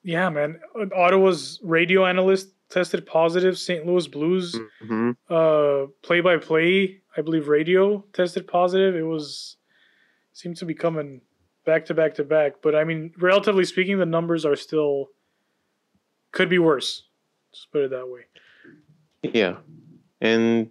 [0.03, 0.59] Yeah, man.
[0.95, 3.57] Ottawa's radio analyst tested positive.
[3.57, 3.85] St.
[3.85, 8.95] Louis Blues hmm uh, play-by-play, I believe, radio tested positive.
[8.95, 9.57] It was
[10.33, 11.21] seemed to be coming
[11.65, 12.55] back to back to back.
[12.61, 15.09] But I mean, relatively speaking, the numbers are still
[16.31, 17.03] could be worse.
[17.53, 18.21] Just put it that way.
[19.23, 19.57] Yeah.
[20.21, 20.69] And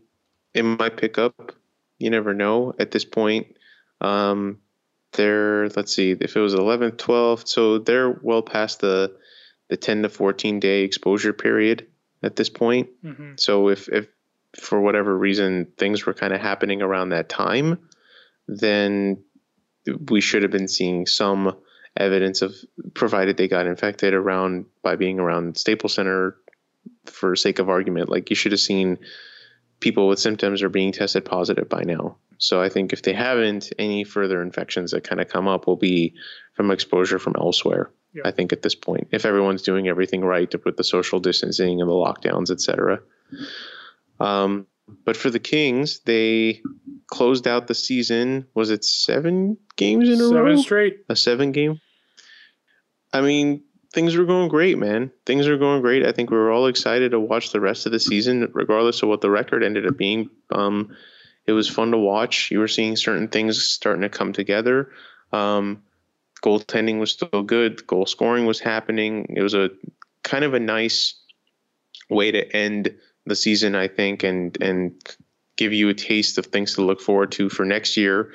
[0.52, 1.52] it might pick up.
[1.98, 3.46] You never know at this point.
[4.00, 4.58] Um,
[5.12, 9.16] they're, let's see, if it was 11th, 12th, so they're well past the,
[9.68, 11.86] the 10 to 14 day exposure period
[12.22, 12.88] at this point.
[13.02, 14.06] hmm So if, if
[14.60, 17.78] for whatever reason things were kind of happening around that time,
[18.48, 19.18] then
[20.08, 21.56] we should have been seeing some
[21.96, 22.54] evidence of
[22.94, 26.36] provided they got infected around by being around Staples Center
[27.06, 28.08] for sake of argument.
[28.08, 28.98] Like you should have seen
[29.80, 32.16] people with symptoms are being tested positive by now.
[32.38, 35.76] So I think if they haven't, any further infections that kind of come up will
[35.76, 36.14] be
[36.54, 37.90] from exposure from elsewhere.
[38.12, 38.22] Yeah.
[38.24, 41.80] I think at this point, if everyone's doing everything right to put the social distancing
[41.80, 43.00] and the lockdowns, et cetera.
[44.20, 44.66] Um,
[45.04, 46.60] but for the Kings, they
[47.06, 48.46] closed out the season.
[48.54, 50.30] Was it seven games in a row?
[50.30, 50.98] Seven straight.
[51.08, 51.80] a seven game.
[53.12, 53.62] I mean,
[53.92, 55.10] things were going great, man.
[55.24, 56.04] Things are going great.
[56.04, 59.08] I think we were all excited to watch the rest of the season, regardless of
[59.08, 60.28] what the record ended up being.
[60.50, 60.94] Um,
[61.46, 62.50] it was fun to watch.
[62.50, 64.90] You were seeing certain things starting to come together.
[65.32, 65.82] Um,
[66.42, 67.86] goaltending was still good.
[67.86, 69.34] Goal scoring was happening.
[69.36, 69.70] It was a
[70.22, 71.14] kind of a nice
[72.10, 74.94] way to end the season, I think, and and
[75.56, 78.32] give you a taste of things to look forward to for next year,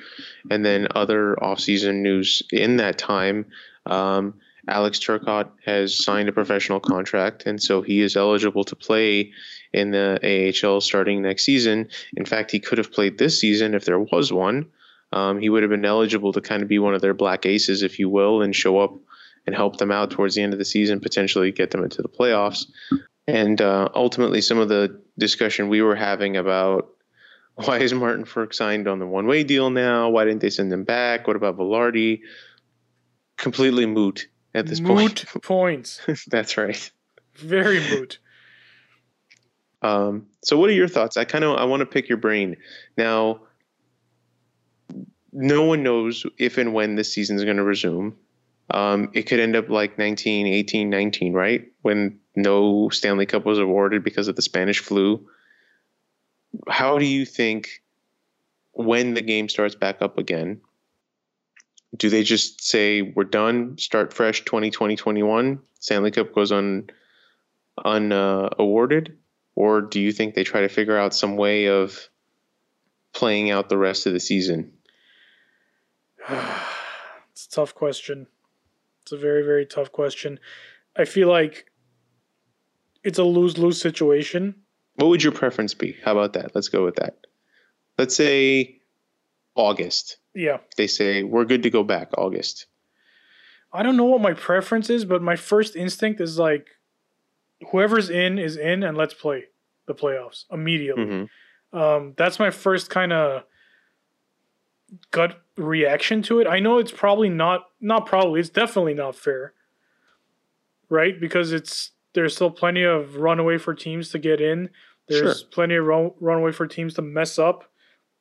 [0.50, 3.46] and then other offseason news in that time.
[3.86, 4.34] Um,
[4.68, 9.32] Alex Turcotte has signed a professional contract, and so he is eligible to play
[9.72, 10.18] in the
[10.64, 11.88] AHL starting next season.
[12.16, 14.66] In fact, he could have played this season if there was one.
[15.12, 17.82] Um, he would have been eligible to kind of be one of their black aces,
[17.82, 18.94] if you will, and show up
[19.46, 22.08] and help them out towards the end of the season, potentially get them into the
[22.08, 22.66] playoffs.
[23.26, 26.90] And uh, ultimately, some of the discussion we were having about
[27.64, 30.10] why is Martin Frk signed on the one way deal now?
[30.10, 31.26] Why didn't they send him back?
[31.26, 32.20] What about Vilardi?
[33.36, 34.98] Completely moot at this point.
[34.98, 35.42] moot point.
[36.06, 36.24] points.
[36.26, 36.90] That's right.
[37.34, 38.18] Very moot.
[39.82, 41.16] Um, so, what are your thoughts?
[41.16, 42.58] I kind of I want to pick your brain
[42.98, 43.40] now.
[45.32, 48.14] No one knows if and when this season is going to resume.
[48.70, 51.66] Um, it could end up like 19, 18, 19, right?
[51.82, 55.26] When no Stanley Cup was awarded because of the Spanish flu.
[56.68, 57.82] How do you think
[58.72, 60.60] when the game starts back up again?
[61.96, 65.60] Do they just say we're done, start fresh 2020, 21?
[65.80, 66.90] Stanley Cup goes on
[67.84, 68.12] unawarded?
[68.12, 69.16] Uh, awarded?
[69.60, 72.08] or do you think they try to figure out some way of
[73.12, 74.72] playing out the rest of the season?
[76.30, 78.26] it's a tough question.
[79.02, 80.38] It's a very, very tough question.
[80.96, 81.70] I feel like
[83.04, 84.54] it's a lose lose situation.
[85.00, 85.96] What would your preference be?
[86.04, 86.54] How about that?
[86.54, 87.26] Let's go with that.
[87.96, 88.80] Let's say
[89.54, 90.18] August.
[90.34, 90.58] Yeah.
[90.76, 92.66] They say we're good to go back August.
[93.72, 96.66] I don't know what my preference is, but my first instinct is like
[97.70, 99.44] whoever's in is in and let's play
[99.86, 101.04] the playoffs immediately.
[101.72, 103.44] hmm Um, that's my first kind of
[105.12, 106.46] gut reaction to it.
[106.46, 109.54] I know it's probably not not probably it's definitely not fair,
[110.90, 111.18] right?
[111.18, 114.70] Because it's there's still plenty of runaway for teams to get in.
[115.10, 115.48] There's Sure.
[115.50, 117.70] plenty of run, runaway for teams to mess up,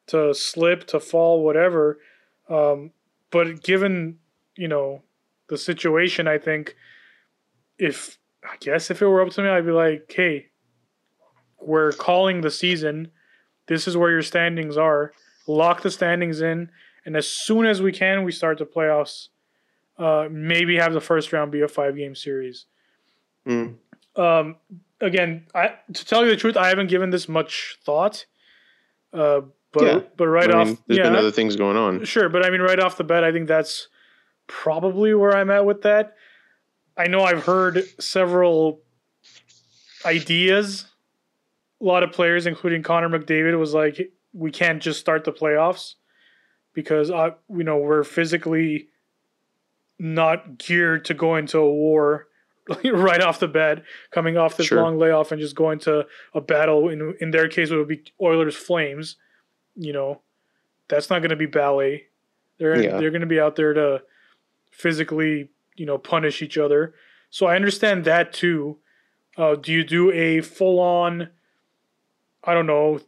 [0.08, 2.00] to slip, to fall, whatever.
[2.50, 2.92] Um,
[3.32, 4.20] but given
[4.56, 5.04] you know
[5.48, 6.76] the situation, I think
[7.78, 10.48] if I guess if it were up to me, I'd be like, hey,
[11.62, 13.12] we're calling the season.
[13.68, 15.14] This is where your standings are.
[15.48, 16.72] Lock the standings in,
[17.06, 19.28] and as soon as we can, we start the playoffs.
[19.98, 22.66] Uh, maybe have the first round be a five game series.
[23.46, 23.76] Mm.
[24.16, 24.56] Um,
[25.02, 28.26] again, I to tell you the truth, I haven't given this much thought.
[29.14, 30.00] Uh, but Yeah.
[30.18, 32.04] but right I off, mean, there's yeah, been other things going on.
[32.06, 33.88] Sure, but I mean, right off the bat, I think that's
[34.48, 36.16] probably where I'm at with that.
[36.98, 38.82] I know I've heard several
[40.06, 40.86] ideas.
[41.82, 45.96] A lot of players, including Connor McDavid, was like, "We can't just start the playoffs
[46.74, 48.90] because uh, you know we're physically
[49.98, 52.28] not geared to go into a war
[52.94, 54.82] right off the bat, coming off this Sure.
[54.82, 56.90] long layoff and just going to a battle.
[56.90, 59.16] In in their case, it would be Oilers Flames.
[59.76, 60.22] You know,
[60.88, 62.08] that's not going to be ballet.
[62.58, 62.98] They're Yeah.
[63.00, 64.02] they're going to be out there to
[64.72, 66.94] physically, you know, punish each other.
[67.30, 68.78] So I understand that too.
[69.38, 71.30] Uh, do you do a full on?
[72.44, 73.00] I don't know.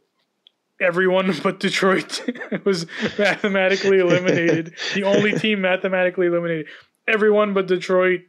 [0.80, 2.22] Everyone but Detroit
[2.64, 2.86] was
[3.18, 4.74] mathematically eliminated.
[4.94, 6.66] the only team mathematically eliminated.
[7.08, 8.20] Everyone but Detroit,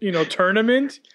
[0.00, 1.00] you know, tournament.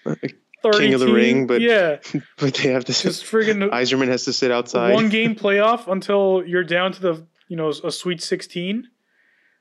[0.62, 1.98] 30 King of the team- ring, but- yeah,
[2.38, 2.92] But they have to.
[2.92, 4.94] just friggin' Yzerman has to sit outside.
[4.94, 8.88] one game playoff until you're down to the you know a sweet 16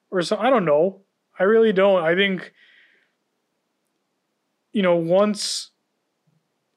[0.10, 1.02] or so i don't know
[1.38, 2.52] i really don't i think
[4.72, 5.70] you know once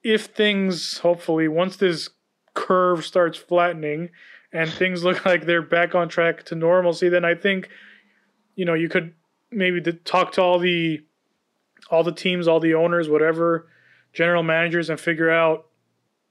[0.03, 2.11] if things hopefully once this
[2.55, 4.11] curve starts flattening
[4.53, 7.69] and things look like they're back on track to normalcy then i think
[8.55, 9.15] you know you could
[9.51, 11.01] maybe to talk to all the
[11.91, 13.69] all the teams all the owners whatever
[14.13, 15.67] general managers and figure out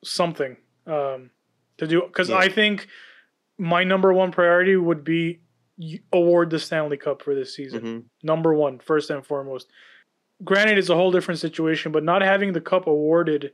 [0.04, 1.30] something um,
[1.78, 2.38] to do because Yeah.
[2.38, 2.88] I think
[3.58, 5.42] my number one priority would be
[6.14, 7.82] award the Stanley Cup for this season.
[7.82, 8.04] Mhm.
[8.24, 9.68] Number one, first and foremost.
[10.44, 13.54] Granted, it's a whole different situation, but not having the cup awarded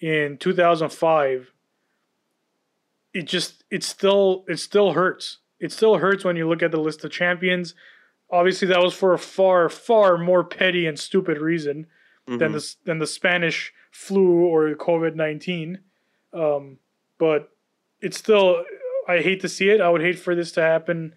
[0.00, 1.52] in 2005,
[3.12, 5.38] it just it still it still hurts.
[5.60, 7.74] It still hurts when you look at the list of champions.
[8.30, 11.86] Obviously, that was for a far far more petty and stupid reason
[12.26, 12.52] than Mhm.
[12.54, 15.80] the than the Spanish flu or COVID nineteen.
[16.32, 16.78] Um,
[17.18, 17.50] but
[18.00, 18.64] it's still
[19.06, 19.80] I hate to see it.
[19.80, 21.14] I would hate for this to happen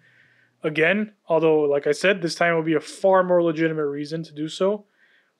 [0.62, 1.12] again.
[1.28, 4.32] Although, like I said, this time it will be a far more legitimate reason to
[4.34, 4.84] do so.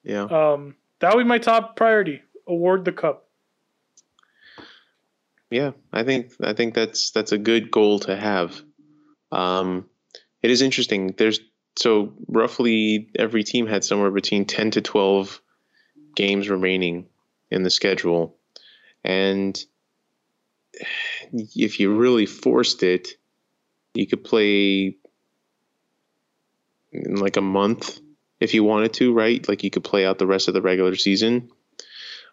[0.03, 0.23] Yeah.
[0.25, 2.23] Um, that would be my top priority.
[2.47, 3.29] Award the cup.
[5.51, 8.61] Yeah, I think I think that's that's a good goal to have.
[9.33, 9.89] Um,
[10.43, 11.15] it is interesting.
[11.17, 11.41] There's
[11.79, 15.41] so roughly every team had somewhere between ten to twelve
[16.17, 17.07] games remaining
[17.53, 18.37] in the schedule,
[19.05, 19.65] and
[21.33, 23.11] if you really forced it,
[23.95, 24.97] you could play
[26.91, 28.01] in like a month
[28.41, 29.49] if you wanted to, right?
[29.49, 31.49] Like you could play out the rest of the regular season,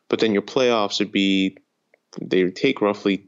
[0.09, 1.57] but then your playoffs would be
[2.19, 3.27] they would take roughly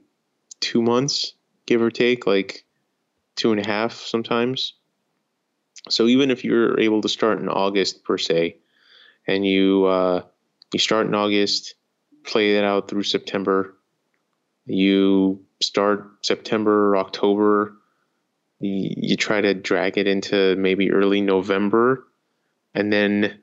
[0.62, 1.34] two months,
[1.68, 2.66] give or take, like
[3.36, 4.74] two and a half sometimes.
[5.90, 8.58] So even if you're able to start in August per se,
[9.28, 10.24] and you uh,
[10.74, 11.76] you start in August,
[12.24, 13.76] play it out through September,
[14.66, 17.74] you start September, October,
[18.60, 22.08] you, you try to drag it into maybe early November,
[22.74, 23.40] and then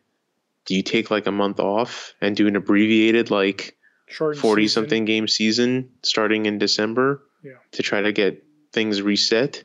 [0.65, 3.77] do you take like a month off and do an abbreviated like
[4.07, 7.53] Short 40 something game season starting in December Yeah.
[7.73, 9.65] to try to get things reset.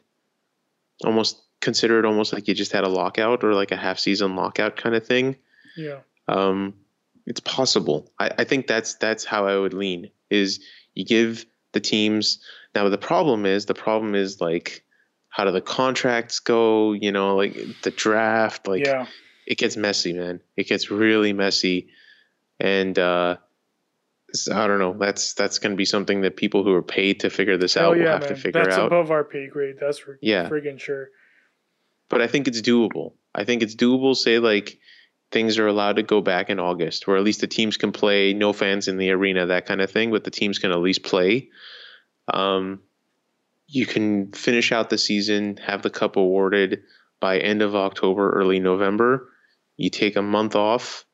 [1.03, 4.35] Almost consider it almost like you just had a lockout or like a half season
[4.35, 5.35] lockout kind of thing.
[5.75, 5.99] Yeah.
[6.27, 6.73] Um,
[7.25, 8.11] it's possible.
[8.19, 10.59] I, I think that's that's how I would lean is
[10.95, 12.39] you give the teams
[12.75, 14.83] now the problem is the problem is like
[15.29, 19.05] how do the contracts go, you know, like the draft, like yeah.
[19.45, 20.41] it gets messy, man.
[20.57, 21.89] It gets really messy,
[22.59, 23.37] and uh,
[24.51, 24.95] I don't know.
[24.97, 27.91] That's that's going to be something that people who are paid to figure this Hell
[27.91, 28.29] out will have man.
[28.29, 28.87] to figure That's out.
[28.87, 29.75] above our pay grade.
[29.79, 30.49] That's for Yeah.
[30.49, 31.09] friggin' sure.
[32.09, 33.13] But I think it's doable.
[33.33, 34.15] I think it's doable.
[34.15, 34.79] Say like
[35.31, 38.33] things are allowed to go back in August, where at least the teams can play,
[38.33, 40.11] no fans in the arena, that kind of thing.
[40.11, 41.49] But the teams can at least play.
[42.33, 42.81] Um,
[43.67, 46.81] you can finish out the season, have the cup awarded
[47.19, 49.29] by end of October, early November.
[49.77, 51.05] You take a month off,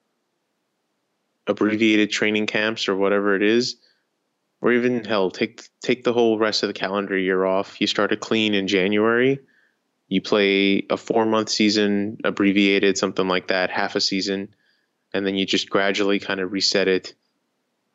[1.47, 3.75] abbreviated training camps or whatever it is,
[4.61, 7.79] or even hell, take take the whole rest of the calendar year off.
[7.81, 9.39] You start a clean in January.
[10.07, 14.53] You play a four month season, abbreviated, something like that, half a season,
[15.13, 17.15] and then you just gradually kind of reset it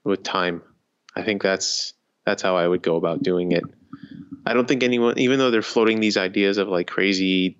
[0.04, 0.62] with time.
[1.14, 1.92] I think that's
[2.24, 3.64] that's how I would go about doing it.
[4.46, 7.58] I don't think anyone, even though they're floating these ideas of like crazy,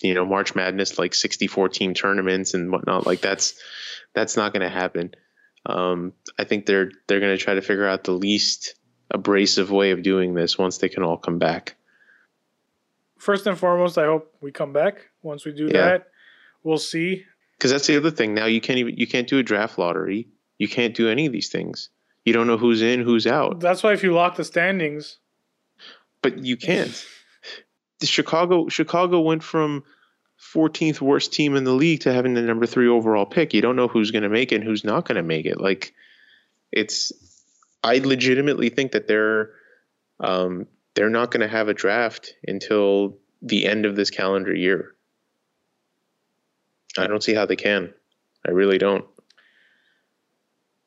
[0.00, 3.54] you know, March Madness, like 64 team tournaments and whatnot, like that's
[4.14, 5.14] that's not going to happen.
[5.66, 8.74] Um, I think they're they're going to try to figure out the least
[9.10, 11.77] abrasive way of doing this once they can all come back.
[13.18, 15.08] First and foremost, I hope we come back.
[15.22, 15.72] Once we do Yeah.
[15.84, 16.08] that,
[16.62, 17.24] we'll see.
[17.56, 18.34] Because that's the other thing.
[18.34, 20.28] Now you can't even you can't do a draft lottery.
[20.58, 21.90] You can't do any of these things.
[22.24, 23.60] You don't know who's in, who's out.
[23.60, 25.18] That's why if you lock the standings,
[26.22, 27.04] but you can't.
[28.00, 29.82] The Chicago Chicago went from
[30.54, 33.52] 14th worst team in the league to having the number three overall pick.
[33.52, 35.60] You don't know who's going to make it and who's not going to make it.
[35.60, 35.92] Like,
[36.70, 37.10] it's.
[37.82, 39.50] I legitimately think that they're,
[40.20, 40.66] um,
[40.98, 44.96] they're not going to have a draft until the end of this calendar year.
[46.98, 47.94] I don't see how they can.
[48.44, 49.04] I really don't.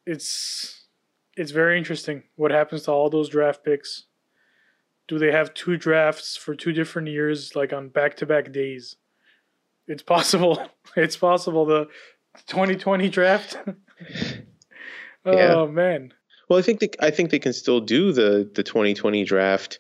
[0.06, 0.88] it's
[1.38, 4.08] it's very interesting what happens to all those draft picks.
[5.08, 8.98] Do they have two drafts for two different years, like on back to back days?
[9.88, 10.62] It's possible.
[10.98, 11.66] It's possible.
[11.66, 11.86] The
[12.48, 13.58] 2020 draft.
[15.26, 15.72] oh Yeah.
[15.72, 16.14] man,
[16.50, 19.80] Well, I think they, I think they can still do the the 2020 draft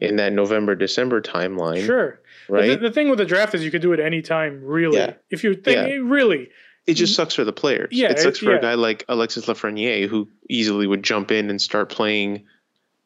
[0.00, 2.20] in that November December timeline, sure.
[2.48, 2.68] Right?
[2.70, 4.98] The, the thing with the draft is you could do it anytime, really.
[4.98, 5.14] Yeah.
[5.30, 5.94] If you think Yeah.
[6.02, 6.48] really,
[6.86, 7.88] It just sucks for the players.
[7.92, 8.58] Yeah, it sucks it- for yeah.
[8.58, 12.46] a guy like Alexis Lafreniere who easily would jump in and start playing,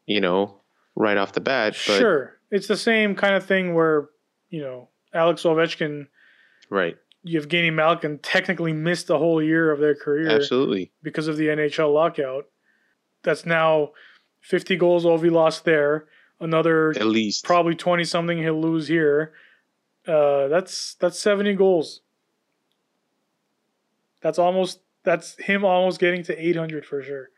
[0.07, 0.61] you know,
[0.95, 1.73] right off the bat.
[1.87, 2.39] But sure.
[2.51, 4.09] It's the same kind of thing where
[4.51, 6.07] you know Alex Ovechkin,
[6.71, 10.29] right, Evgeny Malkin technically missed the whole year of their career.
[10.31, 12.47] absolutely, because of the NHL lockout.
[13.25, 13.91] That's now
[14.43, 16.07] 50 goals Ovi lost there.
[16.41, 19.32] Another at least probably 20 something he'll lose here.
[20.07, 22.01] Uh, that's that's 70 goals.
[24.20, 27.30] That's almost that's him almost getting to 800 for sure.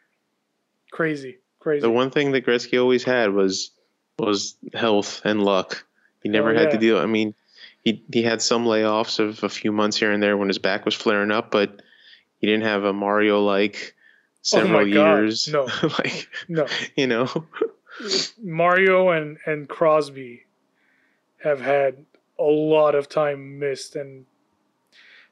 [0.92, 1.80] Crazy, crazy.
[1.82, 3.70] the one thing that Gretzky always had was
[4.18, 5.84] was health and luck.
[6.22, 6.99] He never Oh, had to deal.
[6.99, 7.34] I mean,
[7.84, 10.84] he he had some layoffs of a few months here and there when his back
[10.84, 11.82] was flaring up, but
[12.38, 13.94] he didn't have a Mario like
[14.42, 15.49] several Oh my God, years.
[15.49, 15.68] no.
[15.99, 16.66] like no,
[16.97, 17.28] you know,
[18.42, 20.47] Mario and and Crosby
[21.42, 22.05] have had
[22.38, 24.26] a lot of time missed and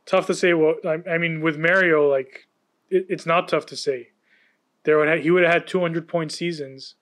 [0.06, 2.46] tough to say what I, I mean with Mario like
[2.90, 4.08] it, it's not tough to say.
[4.84, 6.94] There would ha- he would have had 200 point seasons.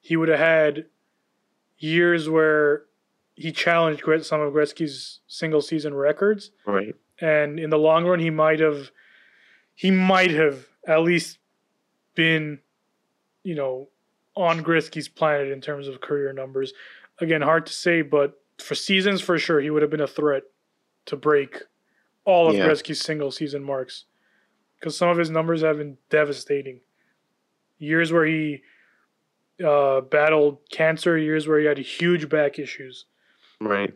[0.00, 0.86] He would have had
[1.78, 2.84] years where
[3.34, 6.50] he challenged some of Gretzky's single season records.
[6.66, 6.94] Right?
[7.20, 8.90] and in the long run he might have
[9.74, 11.38] he might have at least
[12.14, 12.60] been
[13.42, 13.88] you know
[14.38, 16.72] on Gretzky's planet in terms of career numbers
[17.20, 20.44] again hard to say but for seasons for sure he would have been a threat
[21.06, 21.62] to break
[22.24, 22.66] all of Yeah.
[22.68, 24.04] Gretzky's single season marks
[24.78, 26.80] because some of his numbers have been devastating
[27.78, 28.62] years where he
[29.64, 33.06] uh, battled cancer years where he had huge back issues
[33.60, 33.92] Right.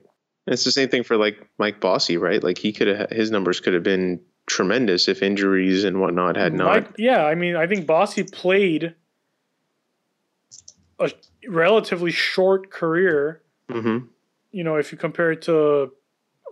[0.46, 2.42] And it's the same thing for like Mike Bossy, right?
[2.42, 6.52] Like he could have his numbers could have been tremendous if injuries and whatnot had
[6.52, 6.66] not.
[6.66, 8.96] Mike, yeah, I mean, I think Bossy played
[10.98, 11.10] a
[11.48, 13.42] relatively short career.
[13.70, 13.98] hmm
[14.50, 15.92] You know, if you compare it to,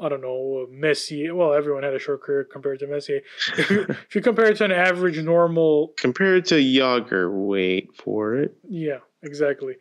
[0.01, 1.35] I don't know, Messier.
[1.35, 3.21] Well, everyone had a short career compared to Messier.
[3.59, 8.35] If you, if you compare it to an average, normal, Compared to Jagr, wait for
[8.37, 8.57] it.
[8.69, 9.75] yeah, exactly.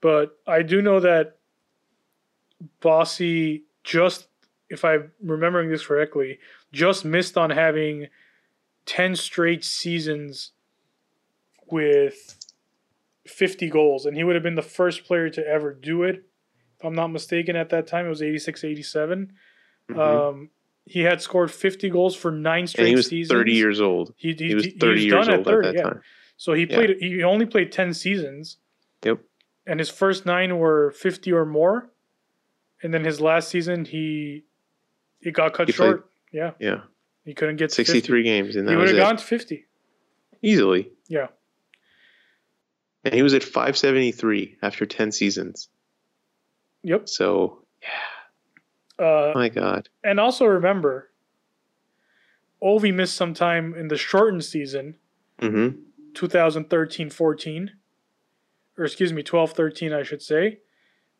[0.00, 1.36] But I do know that
[2.80, 4.28] Bossy just,
[4.68, 6.38] if I'm remembering this correctly,
[6.72, 8.08] just missed on having
[8.86, 10.52] 10 straight seasons
[11.70, 12.36] with
[13.30, 14.06] 50 goals.
[14.06, 16.24] And he would have been the first player to ever do it.
[16.78, 19.32] If I'm not mistaken, at that time, it was 86 87.
[19.90, 19.98] Mhm.
[19.98, 20.50] Um,
[20.86, 23.30] he had scored 50 goals for nine straight and he was seasons.
[23.38, 24.14] 30 years old.
[24.16, 25.82] He, he, He was he 30 was years old at that yeah.
[25.82, 26.00] time.
[26.36, 26.74] So he Yeah.
[26.76, 26.96] played.
[27.00, 28.56] He only played 10 seasons
[29.04, 29.18] Yep.
[29.66, 31.90] and his first nine were 50 or more
[32.82, 34.44] and then his last season he
[35.20, 36.80] it got cut He played- short yeah Yeah.
[37.24, 38.58] he couldn't get to 63 games, 50.
[38.60, 39.66] and he would have gone to 50
[40.42, 40.90] Easily.
[41.08, 41.28] yeah
[43.04, 45.68] And he was at 573 after 10 seasons.
[46.82, 47.64] yep So,
[48.98, 49.88] uh, my God.
[50.04, 51.10] and also remember
[52.62, 54.96] ovi missed some time in the shortened season
[55.40, 55.68] hmm
[56.12, 57.70] 2013-14
[58.76, 60.58] or excuse me 12-13 i should say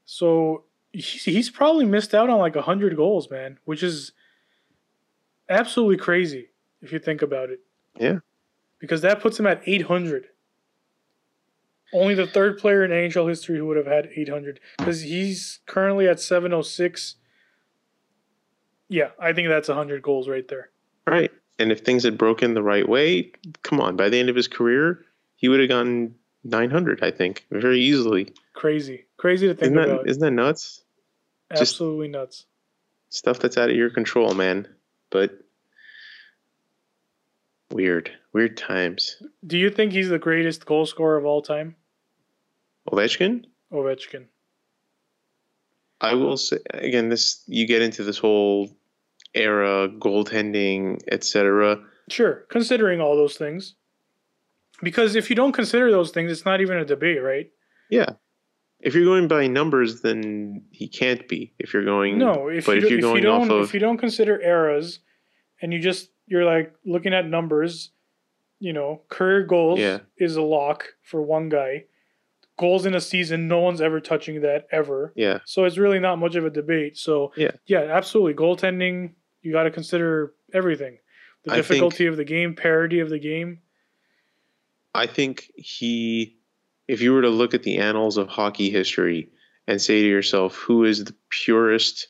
[0.05, 4.13] So he's, he's probably missed out on like 100 goals, man, which is
[5.49, 6.51] absolutely crazy
[6.83, 7.61] if you think about it.
[7.99, 8.19] Yeah.
[8.81, 10.27] Because that puts him at 800.
[11.93, 16.07] Only the third player in NHL history who would have had 800 because he's currently
[16.07, 17.17] at 706.
[18.89, 20.71] Yeah, I think that's 100 goals right there.
[21.07, 21.31] Right.
[21.59, 23.33] And if things had broken the right way,
[23.63, 25.05] come on, by the end of his career,
[25.37, 26.15] he would have gotten
[26.45, 28.33] 900, I think, very easily.
[28.55, 29.05] Crazy.
[29.17, 30.09] Crazy to think Isn't that, about.
[30.09, 30.83] isn't that nuts?
[31.51, 32.47] just- Absolutely nuts.
[33.11, 34.69] Stuff that's out of your control, man.
[35.11, 35.33] But
[37.71, 38.11] weird.
[38.33, 39.23] Weird times.
[39.47, 41.77] Do you think he's the greatest goal scorer of all time?
[42.91, 43.45] Ovechkin?
[43.73, 44.27] Ovechkin.
[46.01, 48.71] I will say again, this you get into this whole
[49.35, 51.79] era, goaltending, etc.
[52.09, 53.75] Sure, considering all those things.
[54.83, 57.51] Because if you don't consider those things, it's not even a debate, right?
[57.91, 58.15] Yeah.
[58.81, 61.53] If you're going by numbers, then he can't be.
[61.59, 63.65] If you're going No, if but you, if you're if going you don't off of
[63.65, 65.01] if you don't consider eras
[65.61, 67.91] and you just you're like looking at numbers,
[68.61, 69.99] you know, career goals Yeah.
[70.17, 71.85] is a lock for one guy.
[72.57, 75.13] Goals in a season, no one's ever touching that ever.
[75.17, 76.97] yeah, So it's really not much of a debate.
[76.97, 77.51] So Yeah.
[77.67, 78.35] yeah, absolutely.
[78.35, 79.13] Goaltending,
[79.43, 80.99] you got to consider everything.
[81.45, 83.61] The I think- difficulty of the game, parity of the game.
[84.95, 86.37] I think he,
[86.87, 89.31] if you were to look at the annals of hockey history
[89.67, 92.09] and say to yourself, who is the purest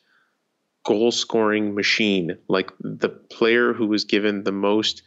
[0.84, 5.02] goal scoring machine, like the player who was given the most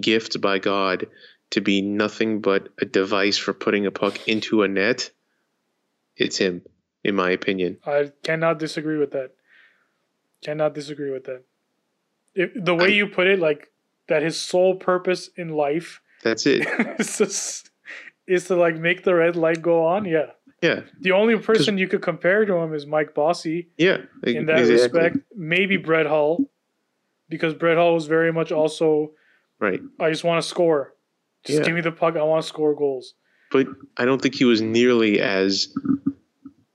[0.00, 1.06] gifts by God
[1.50, 5.10] to be nothing but a device for putting a puck into a net,
[6.16, 6.62] it's him,
[7.04, 7.78] in my opinion.
[7.86, 9.30] I cannot disagree with that.
[10.42, 11.44] Cannot disagree with that.
[12.34, 13.70] If, the way I- you put it, like
[14.08, 16.66] that, his sole purpose in life That's it.
[16.98, 17.24] is to,
[18.26, 20.04] is to like make the red light go on.
[20.04, 20.26] Yeah,
[20.62, 23.98] Yeah, the only person you could compare to him is Mike Bossy yeah.
[24.24, 25.00] in that exactly.
[25.00, 25.16] respect.
[25.36, 26.50] Maybe Brett Hull,
[27.28, 29.12] because Brett Hull was very much also.
[29.60, 29.80] Right.
[30.00, 30.94] I just want to score.
[31.44, 31.64] Just Yeah.
[31.64, 32.16] give me the puck.
[32.16, 33.14] I want to score goals.
[33.50, 35.72] but I don't think he was nearly as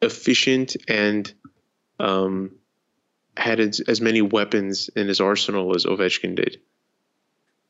[0.01, 1.31] efficient and
[1.99, 2.51] um,
[3.37, 6.59] had as, as many weapons in his arsenal as Ovechkin did.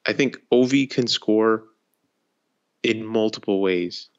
[0.05, 1.63] I think Ovi can score
[2.81, 4.09] in multiple ways.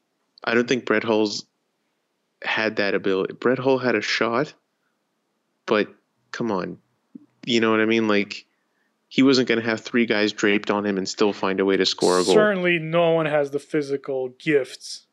[0.43, 1.45] I don't think Brett Hull's
[2.43, 3.33] had that ability.
[3.33, 4.53] Brett Hull had a shot,
[5.65, 5.87] but
[6.31, 6.77] come on,
[7.45, 8.07] you know what I mean?
[8.07, 8.45] Like
[9.07, 11.77] he wasn't going to have three guys draped on him and still find a way
[11.77, 12.33] to score a goal.
[12.33, 15.05] Certainly, no one has the physical gifts,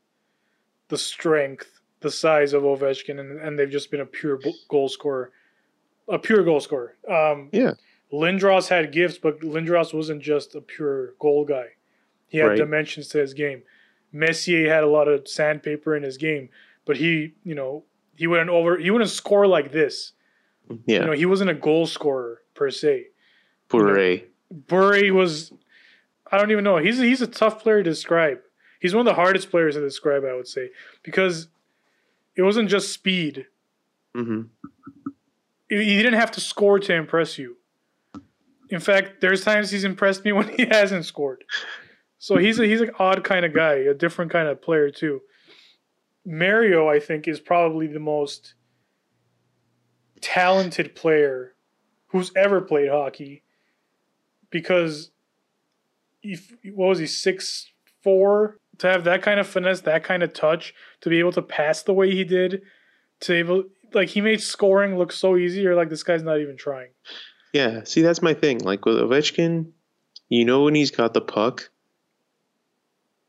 [0.88, 5.30] the strength, the size of Ovechkin, and, and they've just been a pure goal scorer,
[6.08, 6.96] a pure goal scorer.
[7.08, 7.74] Um, Yeah.
[8.12, 11.68] Lindros had gifts, but Lindros wasn't just a pure goal guy.
[12.28, 12.58] He had Right.
[12.58, 13.62] dimensions to his game.
[14.12, 16.50] Messier had a lot of sandpaper in his game,
[16.84, 17.84] but he, you know,
[18.16, 20.12] he wouldn't over, he wouldn't score like this.
[20.86, 23.06] Yeah, You know, he wasn't a goal scorer per se.
[23.68, 24.20] Bure.
[24.50, 25.52] Burry was
[26.30, 26.78] I don't even know.
[26.78, 28.38] He's he's a tough player to describe.
[28.80, 30.70] He's one of the hardest players to describe, I would say,
[31.02, 31.48] because
[32.36, 33.46] it wasn't just speed.
[34.14, 34.42] hmm
[35.68, 37.56] He he didn't have to score to impress you.
[38.70, 41.44] In fact, there's times he's impressed me when he hasn't scored.
[42.18, 45.20] So he's a, he's an odd kind of guy, a different kind of player too.
[46.24, 48.54] Mario, I think, is probably the most
[50.20, 51.54] talented player
[52.06, 53.42] who's ever played hockey
[54.50, 55.10] because
[56.22, 60.32] if, what was he six four to have that kind of finesse that kind of
[60.32, 62.62] touch to be able to pass the way he did
[63.18, 66.56] to able like he made scoring look so easy you're like this guy's not even
[66.56, 66.90] trying
[67.52, 68.58] Yeah, see, that's my thing.
[68.58, 69.70] Like with Ovechkin,
[70.28, 71.70] you know when he's got the puck,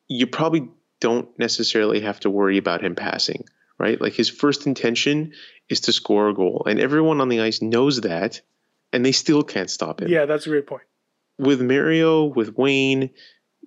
[0.07, 0.69] you probably
[1.03, 3.43] don't necessarily have to worry about him passing,
[3.77, 3.99] right?
[3.99, 5.33] Like his first intention
[5.67, 8.39] is to score a goal, and everyone on the ice knows that,
[8.93, 10.07] and they still can't stop him.
[10.07, 10.83] yeah that's a great point
[11.37, 13.09] With Mario, with Wayne,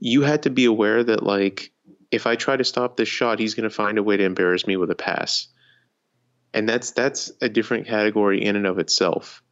[0.01, 1.73] you had to be aware that like
[2.11, 4.67] if I try to stop this shot, he's going to find a way to embarrass
[4.67, 5.49] me with a pass,
[6.55, 9.43] and that's that's a different category in and of itself.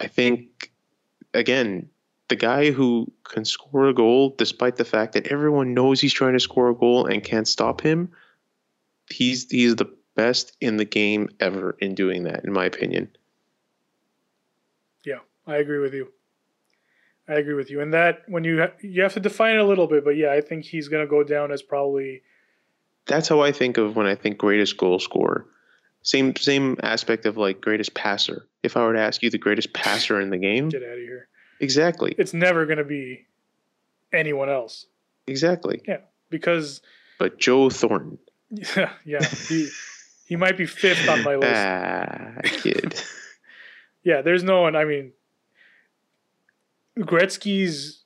[0.00, 0.72] I think,
[1.32, 1.90] again,
[2.32, 6.32] the guy who can score a goal despite the fact that everyone knows he's trying
[6.32, 8.10] to score a goal and can't stop him,
[9.10, 13.10] he's he's the best in the game ever in doing that, in my opinion.
[15.04, 16.08] yeah i agree with you
[17.28, 19.66] i agree with you and that when you ha- you have to define it a
[19.66, 22.22] little bit but yeah i think he's going to go down as probably
[23.04, 25.44] That's how I think of when I think greatest goal scorer.
[26.02, 28.46] Same same aspect of like greatest passer.
[28.62, 30.98] If I were to ask you the greatest passer in the game, get out of
[30.98, 31.28] here
[31.60, 33.26] exactly, it's never going to be
[34.12, 34.86] anyone else
[35.26, 35.80] exactly.
[35.86, 35.98] Yeah,
[36.30, 36.80] because
[37.18, 38.18] But Joe Thornton,
[38.50, 39.68] yeah yeah he
[40.26, 41.54] He might be fifth on my list.
[41.54, 43.02] ah, kid.
[44.04, 44.74] Yeah, there's no one.
[44.74, 45.12] I mean,
[46.98, 48.02] Gretzky's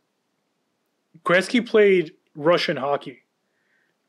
[1.24, 3.22] Gretzky played Russian hockey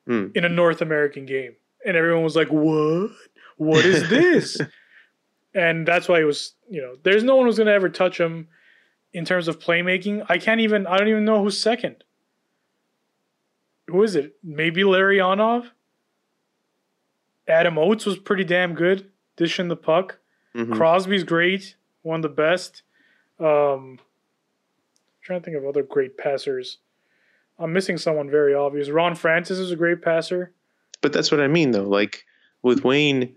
[0.05, 0.27] Hmm.
[0.35, 3.11] in a North American game, and everyone was like, "What?
[3.57, 4.57] What is this?"
[5.53, 6.53] and that's why it was.
[6.69, 8.47] You know, there's no one who's gonna ever touch him
[9.13, 10.25] in terms of playmaking.
[10.29, 10.85] I can't even.
[10.87, 12.03] I don't even know who's second.
[13.87, 14.35] Who is it?
[14.43, 15.69] Maybe Larionov.
[17.47, 20.19] Adam Oates was pretty damn good dishing the puck.
[20.55, 20.75] Mhm.
[20.75, 22.81] Crosby's great, one of the best.
[23.39, 23.99] Um,
[25.21, 26.79] trying to think of other great passers.
[27.59, 28.89] I'm missing someone very obvious.
[28.89, 30.51] Ron Francis is a great passer.
[31.01, 31.83] But that's what I mean, though.
[31.87, 32.25] Like
[32.63, 33.35] with Wayne,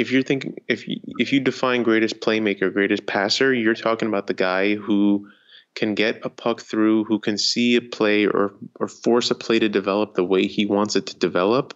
[0.00, 4.26] if you're thinking, if you, if you define greatest playmaker, greatest passer, you're talking about
[4.26, 5.28] the guy who
[5.74, 9.58] can get a puck through, who can see a play or or force a play
[9.58, 11.74] to develop the way he wants it to develop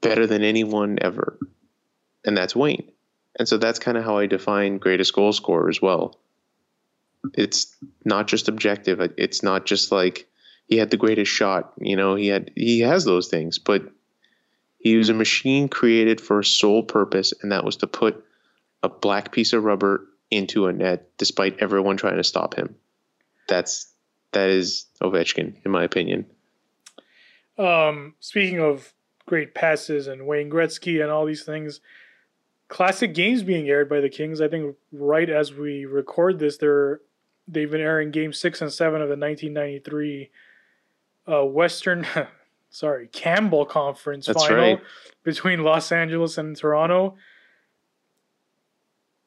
[0.00, 1.38] better than anyone ever,
[2.24, 2.90] and that's Wayne.
[3.38, 6.18] And so that's kind of how I define greatest goal scorer as well.
[7.34, 9.00] It's not just objective.
[9.18, 10.26] It's not just like
[10.66, 11.74] he had the greatest shot.
[11.78, 13.82] You know, he had he has those things, but
[14.84, 18.22] he was a machine created for a sole purpose, and that was to put
[18.82, 22.76] a black piece of rubber into a net, despite everyone trying to stop him.
[23.48, 23.90] That's
[24.32, 26.26] that is Ovechkin, in my opinion.
[27.56, 28.92] Um, speaking of
[29.26, 31.80] great passes and Wayne Gretzky and all these things,
[32.68, 34.40] classic games being aired by the Kings.
[34.42, 37.00] I think right as we record this, they're
[37.48, 40.30] they've been airing Game Six and Seven of the 1993
[41.26, 42.06] uh, Western,
[42.74, 44.82] sorry, Campbell Conference That's final right.
[45.22, 47.16] between Los Angeles and Toronto.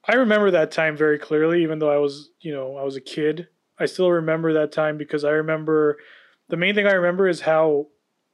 [0.03, 3.01] I remember that time very clearly, even though I was, you know, I was a
[3.01, 3.47] kid.
[3.79, 5.97] I still remember that time because I remember
[6.49, 7.87] the main thing I remember is how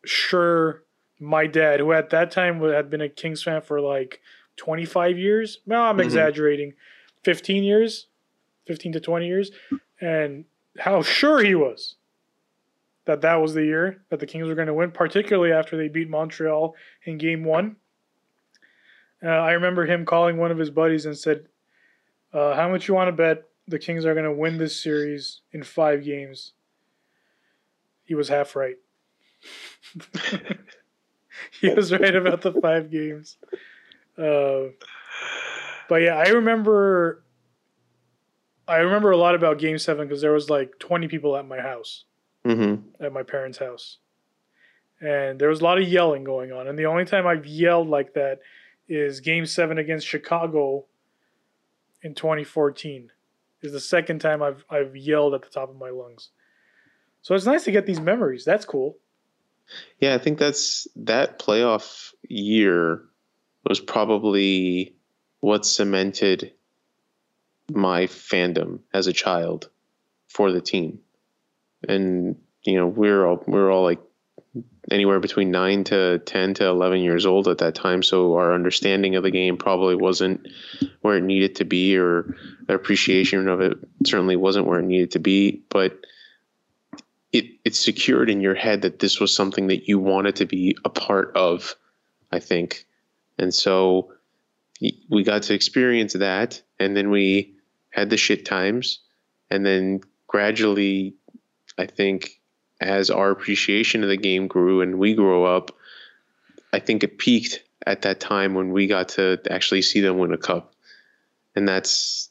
[0.03, 0.83] sure
[1.19, 4.19] my dad, who at that time had been a Kings fan for like
[4.57, 6.03] 25 years, no, I'm Mhm.
[6.03, 6.73] exaggerating,
[7.23, 8.07] 15 years,
[8.65, 9.51] 15 to 20 years,
[10.01, 10.45] and
[10.79, 11.95] how sure he was
[13.05, 15.89] that that was the year that the Kings were going to win, particularly after they
[15.89, 16.75] beat Montreal
[17.05, 17.75] in game one.
[19.23, 21.47] Uh, I remember him calling one of his buddies and said,
[22.33, 25.41] uh, How much you want to bet the Kings are going to win this series
[25.51, 26.53] in five games?
[28.05, 28.75] He was half right.
[31.61, 33.37] he was right about the five games.
[34.17, 34.71] Uh,
[35.89, 37.23] but yeah, I remember.
[38.65, 41.59] I remember a lot about Game Seven because there was like twenty people at my
[41.59, 42.05] house
[42.45, 43.97] hmm at my parents' house.
[45.01, 46.67] And there was a lot of yelling going on.
[46.67, 48.39] And the only time I've yelled like that
[48.87, 50.85] is game seven against Chicago
[52.01, 53.11] in 2014.
[53.61, 56.29] Is the second time I've I've yelled at the top of my lungs.
[57.21, 58.43] So it's nice to get these memories.
[58.43, 58.97] That's cool.
[59.99, 63.03] Yeah, I think that's that playoff year
[63.67, 64.95] was probably
[65.39, 66.53] what cemented
[67.71, 69.69] my fandom as a child
[70.27, 70.99] for the team.
[71.87, 73.99] And you know, we were all we were all like
[74.91, 79.15] anywhere between 9 to 10 to 11 years old at that time, so our understanding
[79.15, 80.47] of the game probably wasn't
[81.01, 82.35] where it needed to be or
[82.69, 86.05] our appreciation of it certainly wasn't where it needed to be, but
[87.31, 90.77] it it's secured in your head that this was something that you wanted to be
[90.85, 91.75] a part of,
[92.31, 92.85] I think.
[93.37, 94.13] And so
[95.09, 97.55] we got to experience that and then we
[97.89, 98.99] had the shit times
[99.49, 101.15] and then gradually
[101.77, 102.39] I think
[102.81, 105.71] as our appreciation of the game grew and we grew up,
[106.71, 110.33] I think it peaked at that time when we got to actually see them win
[110.33, 110.73] a cup.
[111.55, 112.29] And that's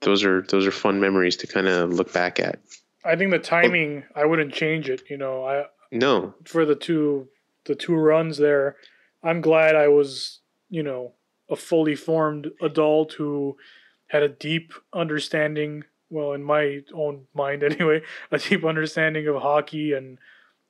[0.00, 2.60] those are those are fun memories to kind of look back at.
[3.04, 5.02] I think the timing I wouldn't change it.
[5.10, 7.28] You know, I No, for the two
[7.64, 8.76] the two runs there.
[9.22, 11.12] I'm glad I was, you know,
[11.48, 13.56] a fully formed adult who
[14.08, 19.94] had a deep understanding, well, in my own mind anyway, a deep understanding of hockey
[19.94, 20.18] and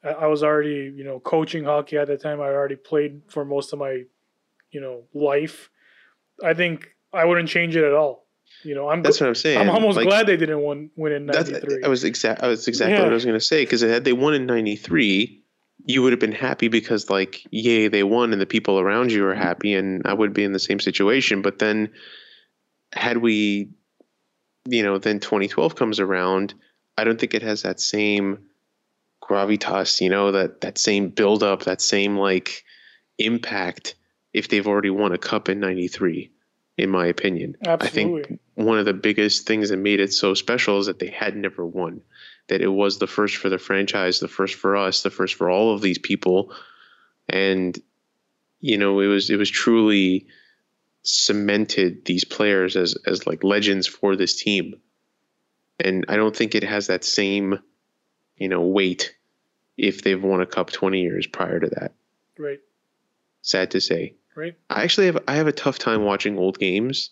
[0.05, 2.41] I was already, you know, coaching hockey at the time.
[2.41, 4.03] I already played for most of my,
[4.73, 5.71] you know, life.
[6.43, 8.27] I think I wouldn't change it at all.
[8.65, 9.61] You know, I'm that's what I'm saying.
[9.61, 11.85] I'm almost Like, glad they didn't win win in That's, '93.
[11.85, 12.43] I was exact.
[12.43, 13.03] I was exactly Yeah.
[13.05, 15.43] what I was going to say because had they won in '93,
[15.87, 19.25] you would have been happy because like, yay, they won, and the people around you
[19.27, 21.43] are happy, and I would be in the same situation.
[21.43, 21.91] But then,
[22.93, 23.71] had we,
[24.65, 26.55] you know, then 2012 comes around,
[26.97, 28.39] I don't think it has that same
[29.23, 30.01] gravitas.
[30.01, 32.65] You know, that that same build up, that same like
[33.19, 33.95] impact.
[34.33, 36.31] If they've already won a cup in '93,
[36.79, 38.23] in my opinion, Absolutely.
[38.23, 41.11] I think one of the biggest things that made it so special is that they
[41.11, 42.01] had never won.
[42.49, 45.51] That it was the first for the franchise, the first for us, the first for
[45.51, 46.55] all of these people.
[47.29, 47.79] And
[48.61, 50.27] you know, it was it was truly
[51.03, 54.75] cemented these players as as like legends for this team.
[55.81, 57.59] And I don't think it has that same,
[58.37, 59.15] you know, weight
[59.77, 61.93] if they've won a cup 20 years prior to that.
[62.39, 62.61] Right.
[63.43, 64.15] Sad to say.
[64.37, 64.55] Right.
[64.71, 67.11] I actually have I have a tough time watching old games.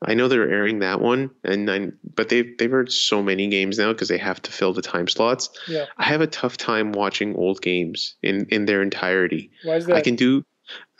[0.00, 3.78] I know they're airing that one, and I, but they've they've aired so many games
[3.78, 5.50] now because they have to fill the time slots.
[5.66, 5.86] Yeah.
[5.96, 9.50] I have a tough time watching old games in in their entirety.
[9.64, 9.96] Why is that?
[9.96, 10.44] I can do,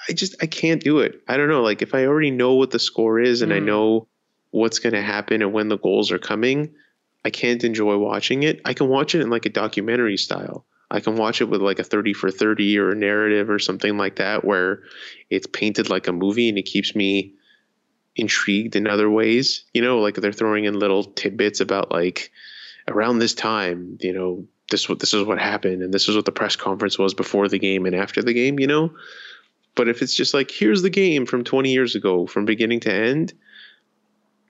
[0.08, 1.22] I just I can't do it.
[1.28, 1.62] I don't know.
[1.62, 3.64] Like if I already know what the score is and I Mm.
[3.64, 4.08] know
[4.50, 6.74] what's going to happen and when the goals are coming,
[7.24, 8.60] I can't enjoy watching it.
[8.64, 10.64] I can watch it in like a documentary style.
[10.90, 13.98] I can watch it with like a 30 for 30 or a narrative or something
[13.98, 14.82] like that where
[15.28, 17.34] it's painted like a movie and it keeps me
[18.16, 19.64] intrigued in other ways.
[19.74, 22.30] You know, like they're throwing in little tidbits about like
[22.88, 26.24] around this time, you know, this what this is what happened and this is what
[26.24, 28.90] the press conference was before the game and after the game, you know?
[29.78, 32.92] But if it's just like here's the game from 20 years ago from beginning to
[32.92, 33.32] end,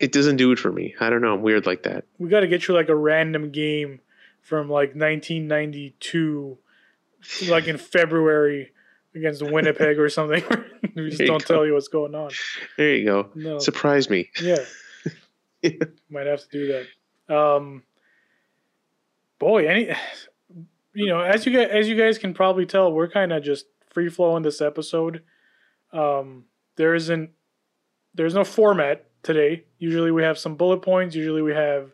[0.00, 0.94] it doesn't do it for me.
[1.00, 2.06] I don't know, I'm weird like that.
[2.18, 4.00] we got to get you like a random game
[4.40, 6.56] from like 1992,
[7.50, 8.72] like in February
[9.14, 10.42] against Winnipeg or something.
[10.96, 11.56] we just don't go.
[11.56, 12.30] tell you what's going on.
[12.78, 13.28] There you go.
[13.34, 13.58] No.
[13.58, 14.30] Surprise me.
[15.60, 15.70] Yeah.
[16.08, 16.84] Might have to do
[17.28, 17.36] that.
[17.36, 17.82] Um,
[19.38, 19.94] boy, any,
[20.94, 23.66] you know, as you guys, as you guys can probably tell, we're kind of just
[23.98, 25.22] free flow in this episode.
[25.92, 26.44] Um,
[26.76, 27.30] there isn't,
[28.14, 29.64] there's no format today.
[29.78, 31.16] Usually we have some bullet points.
[31.16, 31.90] Usually we have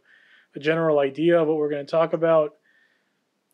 [0.55, 2.53] a general idea of what we're going to talk about.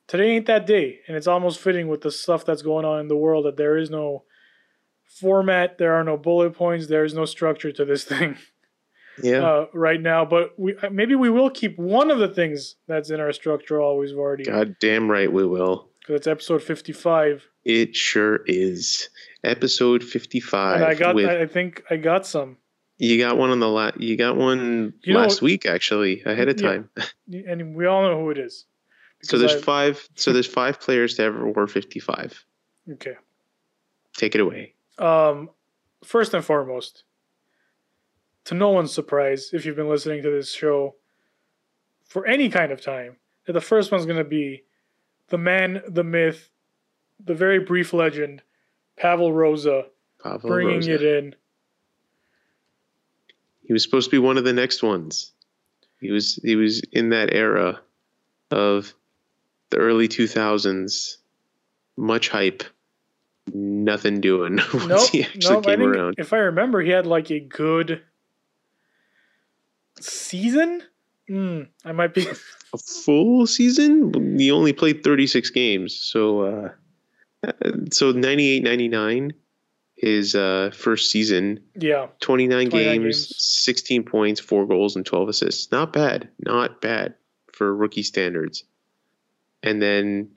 [0.08, 3.06] Today ain't that day, and it's almost fitting with the stuff that's going on in
[3.06, 4.24] the world that there is no
[5.04, 8.36] format, there are no bullet points, there is no structure to this thing
[9.22, 9.44] Yeah.
[9.46, 10.24] uh, right now.
[10.24, 13.80] But we uh, maybe we will keep one of the things that's in our structure
[13.80, 15.88] always, Vardy, God damn right we will.
[16.00, 19.08] because it's episode fifty-five, It sure is.
[19.42, 22.58] Episode 55 and I got with I think I got some,
[22.98, 26.48] You got one on the la- you got one You know- last week actually ahead
[26.48, 26.68] of Yeah.
[26.68, 26.90] time.
[27.32, 28.66] and we all know who it is.
[29.22, 32.44] So there's I- five so there's five players to ever wear 55.
[32.92, 33.14] Okay.
[34.16, 34.74] Take it away.
[34.98, 35.48] Um,
[36.04, 37.04] first and foremost,
[38.44, 40.96] to no one's surprise, if you've been listening to this show
[42.04, 44.64] for any kind of time, that the first one's going to be
[45.28, 46.49] the man, the myth,
[47.24, 48.42] the very brief legend,
[48.96, 49.84] Pavel Rosa,
[50.22, 50.94] Pavel bringing Rosa.
[50.94, 51.34] it in.
[53.62, 55.32] He was supposed to be one of the next ones.
[56.00, 57.80] He was he was in that era
[58.50, 58.92] of
[59.70, 61.16] the early 2000s.
[61.96, 62.62] Much hype.
[63.52, 65.64] Nothing doing once Nope, he actually nope.
[65.64, 66.14] Came around.
[66.18, 68.00] if I remember, he had like a good
[70.00, 70.82] season.
[71.28, 72.26] Hmm, I might be.
[72.72, 74.38] A full season?
[74.38, 75.94] He only played 36 games.
[75.94, 76.68] So uh
[77.92, 79.32] so 98 99
[79.96, 82.70] his uh first season yeah, 29, 29
[83.00, 83.34] games, games.
[83.36, 85.70] 16 points, 4 goals, and 12 assists.
[85.70, 86.28] Not bad.
[86.38, 87.14] Not bad
[87.52, 88.64] for rookie standards.
[89.62, 90.30] And then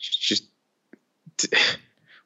[0.00, 0.44] just.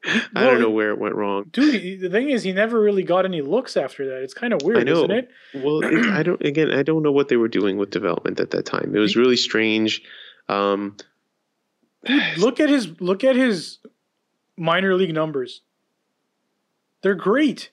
[0.05, 1.45] I Well, don't know where it went wrong.
[1.53, 2.01] dude.
[2.01, 4.23] The thing is, he never really got any looks after that.
[4.23, 5.29] It's kind of weird, isn't it?
[5.55, 6.43] Well, it, I don't.
[6.45, 8.97] Again, I don't know what they were doing with development at that time.
[8.97, 10.03] It was really strange.
[10.49, 10.97] Um,
[12.05, 13.79] Dude, look at his look at his
[14.63, 15.63] minor league numbers.
[17.03, 17.71] They're great.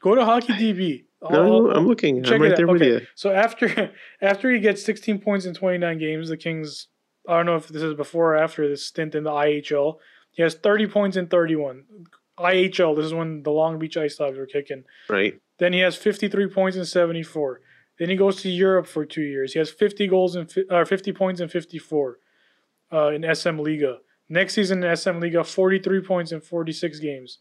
[0.00, 1.04] Go to HockeyDB.
[1.30, 2.22] No, I'll- I'm looking.
[2.22, 2.56] check I'm it right out.
[2.56, 2.90] there with Okay.
[3.02, 3.06] you.
[3.14, 6.88] So after after he gets 16 points in 29 games, the Kings.
[7.28, 9.98] I don't know if this is before or after this stint in the IHL.
[10.32, 11.84] He has 30 points in 31.
[12.38, 12.96] IHL.
[12.96, 14.82] This is when the Long Beach Ice Dogs were kicking.
[15.08, 15.38] Right.
[15.58, 17.60] Then he has 53 points in 74.
[18.00, 19.52] Then he goes to Europe for two years.
[19.52, 22.18] He has 50 goals and fi- uh, 50 points in 54
[22.92, 23.98] uh, in SM Liga.
[24.32, 27.36] Next season in SM Liga, 43 points in 46 games.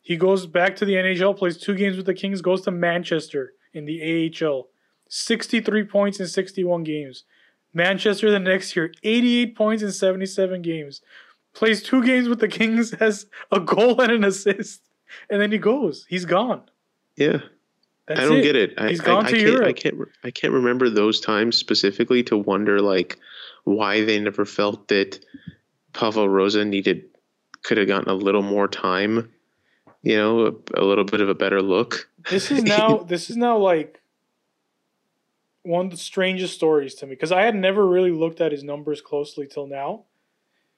[0.00, 3.52] He goes back to the NHL, plays two games with the Kings, goes to Manchester
[3.74, 4.68] in the AHL,
[5.10, 7.24] 63 points in 61 games.
[7.74, 11.02] Manchester the next year, 88 points in 77 games.
[11.52, 14.80] Plays two games with the Kings, has a goal and an assist,
[15.28, 16.06] and then he goes.
[16.08, 16.62] He's gone.
[17.16, 17.40] Yeah.
[18.08, 18.42] That's I don't it.
[18.42, 18.74] get it.
[18.78, 19.96] I, He's I- gone I, to can't, I can't.
[20.24, 23.18] I can't remember those times specifically to wonder like
[23.64, 25.22] why they never felt that
[25.92, 27.04] Pavel Rosa needed
[27.62, 29.30] could have gotten a little more time.
[30.02, 32.08] You know, a, a little bit of a better look.
[32.30, 34.00] This is now this is now like
[35.62, 38.62] one of the strangest stories to me because I had never really looked at his
[38.64, 40.04] numbers closely till now.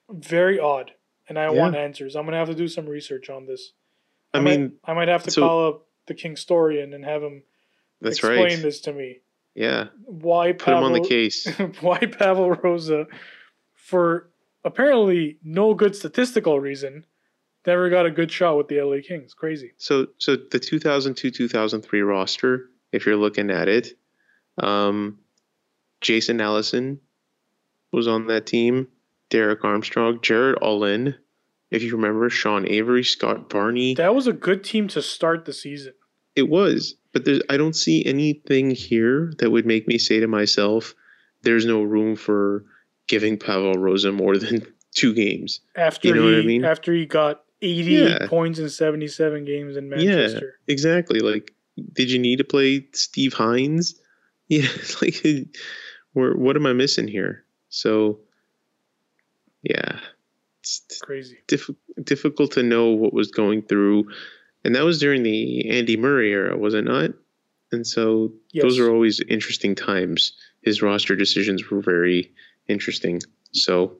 [0.09, 0.91] Very odd,
[1.29, 1.51] and I Yeah.
[1.61, 2.15] want answers.
[2.15, 3.71] I'm gonna have to do some research on this.
[4.33, 7.23] I might- mean, I might have to so- call up the King Storian and have
[7.23, 7.43] him
[8.01, 8.61] that's explain right.
[8.61, 9.21] this to me.
[9.55, 11.47] Yeah, Why put him on the case.
[11.81, 13.05] why Pavel Rosa,
[13.75, 14.29] for
[14.65, 17.05] apparently no good statistical reason,
[17.65, 19.33] never got a good shot with the LA Kings.
[19.33, 19.73] Crazy.
[19.77, 23.97] So so the 2002 2003 roster, if you're looking at it,
[24.57, 25.19] um,
[26.01, 26.99] Jason Allison
[27.91, 28.87] was on that team.
[29.29, 31.15] Derek Armstrong, Jared Aulin,
[31.71, 33.95] if you remember, Sean Avery, Scott Barney.
[33.95, 35.93] That was a good team to start the season.
[36.35, 40.27] It was, but there's I don't see anything here that would make me say to
[40.27, 40.93] myself,
[41.41, 42.65] "There's no room for
[43.13, 46.65] giving Pavel Rosa more than two games." After You know he what I mean?
[46.65, 48.27] after he got 88 Yeah.
[48.27, 50.57] points in 77 games in Manchester.
[50.67, 51.19] Yeah, exactly.
[51.19, 51.53] Like,
[51.93, 53.95] did you need to play Steve Heinze?
[54.49, 54.67] Yeah,
[55.01, 55.23] like,
[56.13, 57.45] what am I missing here?
[57.69, 58.19] So,
[59.63, 59.99] yeah,
[60.59, 61.37] it's Crazy.
[61.47, 61.69] diff-
[62.03, 64.09] difficult to know what was going through,
[64.65, 67.11] and that was during the Andy Murray era, was it not?
[67.71, 68.79] And so those Yes.
[68.79, 70.33] are always interesting times.
[70.61, 72.31] His roster decisions were very
[72.67, 73.21] interesting.
[73.51, 73.97] So,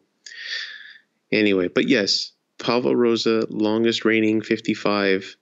[1.31, 5.35] anyway, but yes, Pavel Rosa, longest reigning 55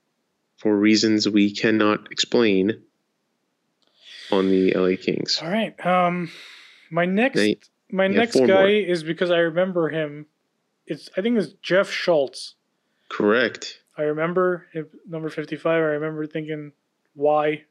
[0.56, 2.82] for reasons we cannot explain
[4.30, 5.40] on the LA Kings.
[5.42, 5.74] All right.
[5.84, 6.30] Um,
[6.90, 7.54] my next Now
[7.92, 8.68] my next guy more.
[8.68, 10.26] is because I remember him.
[10.86, 12.54] It's I think it's Jeff Schultz.
[13.08, 13.80] Correct.
[13.96, 15.66] I remember him, number 55.
[15.66, 16.72] I remember thinking,
[17.14, 17.64] why?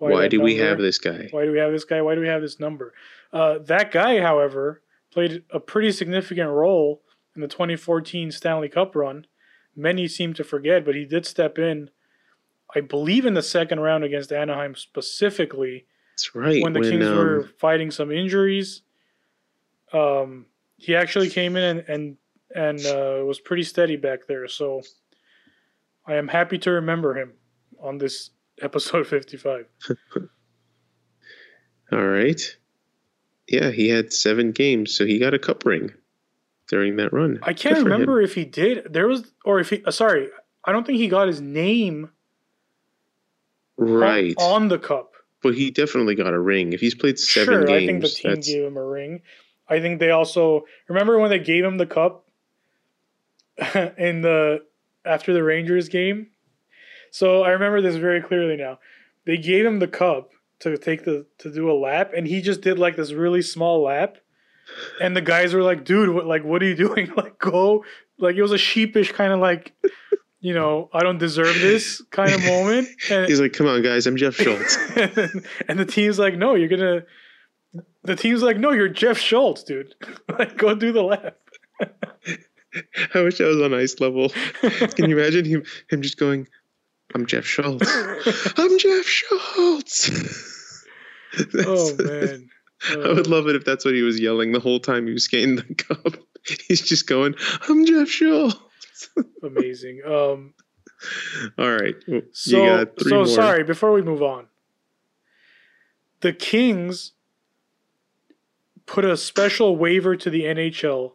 [0.00, 1.28] Why, that do we have this guy?
[1.30, 2.00] Why do we have this guy?
[2.00, 2.94] Why do we have this number?
[3.32, 4.82] Uh, that guy, however,
[5.12, 7.02] played a pretty significant role
[7.34, 9.26] in the 2014 Stanley Cup run.
[9.76, 11.90] Many seem to forget, but he did step in,
[12.74, 16.62] I believe, in the second round against Anaheim specifically That's right.
[16.62, 18.82] when the Kings um, were fighting some injuries.
[19.92, 20.46] Um,
[20.78, 22.16] he actually came in and and,
[22.54, 24.48] and uh, was pretty steady back there.
[24.48, 24.80] So
[26.06, 27.34] I am happy to remember him
[27.78, 28.30] on this
[28.64, 29.66] episode 55.
[31.92, 32.40] All right.
[33.48, 35.92] Yeah, he had seven games, so he got a cup ring
[36.68, 37.40] during that run.
[37.42, 37.92] I can't for him.
[37.92, 38.92] remember if he did.
[38.92, 39.82] There was, or if he.
[39.84, 40.28] Uh, sorry,
[40.64, 42.10] I don't think he got his name
[43.78, 44.34] on- Right.
[44.38, 45.14] on, the cup.
[45.42, 46.72] but he definitely got a ring.
[46.74, 49.22] If he's played seven sure, games, I think the team that's gave him a ring.
[49.68, 52.28] I think they also remember when they gave him the cup
[53.96, 54.64] in the
[55.04, 56.28] after the Rangers game.
[57.10, 58.78] So I remember this very clearly now.
[59.26, 60.30] They gave him the cup
[60.60, 63.82] to take the to do a lap, and he just did like this really small
[63.82, 64.18] lap.
[65.00, 67.12] And the guys were like, "Dude, what, like, what are you doing?
[67.16, 67.84] Like, go!"
[68.18, 69.72] Like it was a sheepish kind of like,
[70.40, 72.88] you know, I don't deserve this kind of moment.
[73.10, 74.76] And, he's like, "Come on, guys, I'm Jeff Schultz."
[75.68, 77.04] and the team's like, no, you're gonna.
[78.02, 79.94] The team's like, no, you're Jeff Schultz, dude.
[80.38, 81.36] like, go do the lap.
[83.14, 84.30] I wish I was on ice level.
[84.60, 86.46] Can you imagine him him just going,
[87.14, 87.86] "I'm Jeff Schultz.
[88.58, 90.10] I'm Jeff Schultz."
[91.64, 92.50] Oh man.
[92.90, 95.24] I would love it if that's what he was yelling the whole time he was
[95.24, 96.16] skating the cup.
[96.66, 97.36] He's just going,
[97.68, 98.58] "I'm Jeff Schultz."
[99.42, 100.00] amazing.
[100.04, 100.54] Um,
[101.56, 103.26] All right, you so got three so more.
[103.26, 103.62] sorry.
[103.62, 104.48] Before we move on,
[106.20, 107.12] the Kings
[108.86, 111.12] put a special waiver to the NHL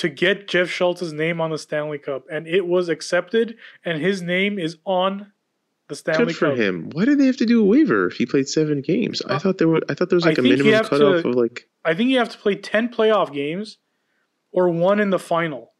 [0.00, 4.20] to get Jeff Schultz's name on the Stanley Cup, and it was accepted, and his
[4.22, 5.32] name is on
[5.88, 6.58] the Stanley Good for Cup.
[6.58, 6.90] him.
[6.92, 9.20] Why did they have to do a waiver if he played seven games?
[9.26, 9.80] I Uh, thought there were.
[9.88, 11.68] I thought there was like a minimum cutoff to- of like.
[11.84, 13.78] I think you have to play 10 playoff games
[14.52, 15.72] or one in the final.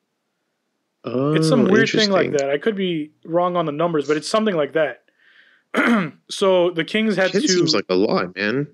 [1.05, 2.51] Oh, It's some weird thing like that.
[2.51, 5.03] I could be wrong on the numbers, but it's something like that.
[6.31, 7.49] so the Kings had Ten to.
[7.49, 8.67] seems like a lot, man.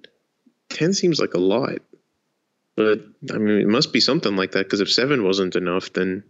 [0.70, 1.78] Ten seems like a lot.
[2.76, 3.00] But
[3.32, 6.22] I mean, it must be something like that because if seven wasn't enough, then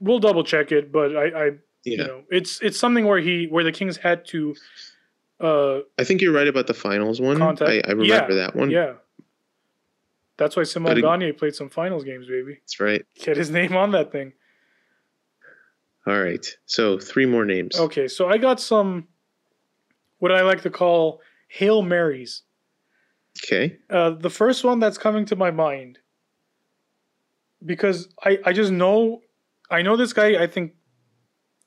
[0.00, 1.52] we'll double check it, but I, I yeah,
[1.84, 4.54] you know, it's it's something where he where the Kings had to.
[5.40, 7.38] Uh, I think you're right about the finals one.
[7.38, 8.70] Contact- I, I remember yeah, that one.
[8.70, 8.94] yeah.
[10.36, 12.58] That's why Simon Gagne played some finals games, baby.
[12.62, 13.04] that's right.
[13.16, 14.32] Get his name on that thing.
[16.06, 17.78] All right, so three more names.
[17.78, 19.08] Okay, so I got some
[20.20, 22.42] what I like to call Hail Marys.
[23.44, 23.78] Okay.
[23.88, 25.98] Uh, the first one that's coming to my mind
[27.64, 29.22] because I, I just know
[29.70, 30.72] I know this guy I think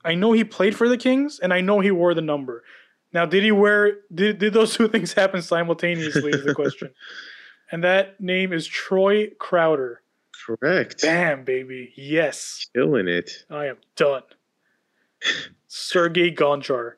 [0.04, 2.64] I know he played for the Kings and I know he wore the number.
[3.12, 6.90] Now did he wear did, did those two things happen simultaneously is the question.
[7.70, 10.02] And that name is Troy Crowder.
[10.46, 11.02] Correct.
[11.02, 11.92] Bam baby.
[11.96, 12.66] Yes.
[12.74, 13.30] Killing it.
[13.48, 14.22] I am done.
[15.68, 16.94] Sergey Gonchar.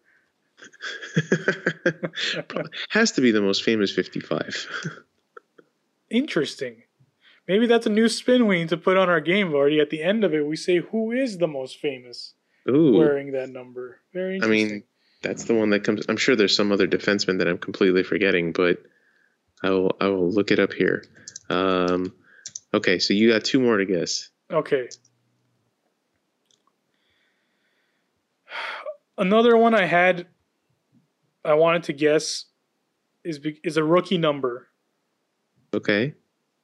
[2.91, 4.67] Has to be the most famous 55.
[6.11, 6.83] Interesting.
[7.47, 9.81] Maybe that's a new spin we need to put on our game, Vardy.
[9.81, 12.35] At the end of it, we say who is the most famous
[12.69, 12.97] Ooh.
[12.97, 14.01] wearing that number.
[14.13, 14.85] Very I mean,
[15.23, 16.07] that's the one that comes.
[16.09, 18.83] I'm sure there's some other defenseman that I'm completely forgetting, but
[19.63, 19.97] I will.
[20.01, 21.05] I will look it up here.
[21.51, 22.15] Um,
[22.73, 24.31] okay, so you got two more to guess.
[24.51, 24.89] okay.
[29.19, 30.27] Another one I had,
[31.45, 32.47] I wanted to guess,
[33.25, 34.69] is is a rookie number,
[35.75, 36.15] Okay.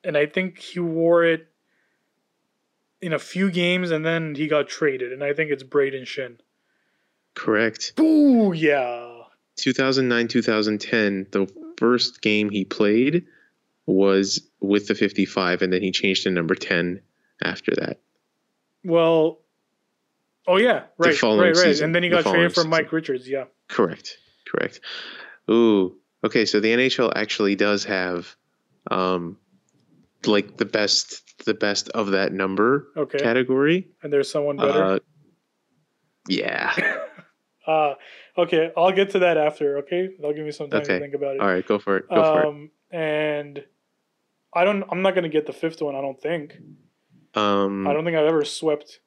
[0.05, 1.47] and I think he wore it
[3.01, 6.39] in a few games, and then he got traded, and I think it's Brayden Schenn.
[7.35, 7.93] Correct.
[7.97, 8.53] Boo!
[8.53, 9.07] Yeah.
[9.57, 13.27] 2009 2010 the first game he played
[13.87, 17.01] was with the 55 and then he changed to number 10
[17.45, 17.99] after that
[18.85, 19.41] Well.
[20.47, 21.87] Oh yeah, right, right, right, season.
[21.87, 22.91] and then he The got traded for Mike.
[22.93, 23.29] Richards.
[23.29, 23.45] Yeah.
[23.69, 24.17] correct
[24.51, 24.81] correct
[25.51, 28.35] ooh okay so the nhl actually does have
[28.91, 29.37] um
[30.27, 33.19] like the best the best of that number Okay.
[33.23, 34.83] category And there's someone better.
[34.85, 34.99] uh
[36.29, 36.75] yeah
[37.67, 37.95] Uh,
[38.39, 39.79] okay, I'll get to that after.
[39.79, 40.95] Okay, that'll give me some time Okay.
[40.95, 41.41] to think about it.
[41.41, 43.63] all right go for it go for it um, and
[44.53, 44.83] I don't.
[44.91, 45.95] I'm not gonna get the fifth one.
[45.95, 46.57] I don't think.
[47.35, 49.01] um I don't think I've ever swept.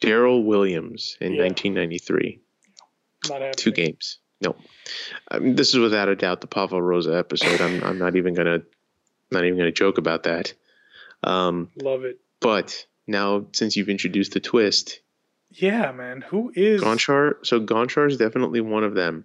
[0.00, 1.42] daryl williams in Yeah.
[1.42, 2.40] 1993
[3.24, 3.52] Not happening.
[3.56, 4.18] two games.
[4.40, 4.54] No,
[5.30, 7.60] I mean, this is without a doubt the Pavel Rosa episode.
[7.60, 8.62] I'm I'm not even gonna
[9.30, 10.54] not even gonna joke about that.
[11.24, 12.20] Um, Love it.
[12.40, 15.00] but now since you've introduced the twist,
[15.50, 16.20] Yeah, man.
[16.28, 16.82] Who is?
[16.82, 17.44] Gonchar.
[17.44, 19.24] So Gonchar is definitely one of them.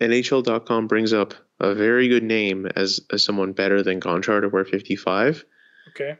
[0.00, 4.64] NHL.com brings up a very good name as, as someone better than Gonchar to wear
[4.64, 5.44] 55,
[5.90, 6.16] Okay.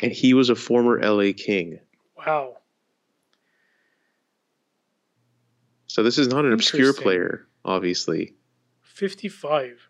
[0.00, 1.80] and he was a former LA King.
[2.16, 2.57] Wow.
[5.88, 8.34] So this is not an obscure player, obviously.
[8.82, 9.88] Fifty-five.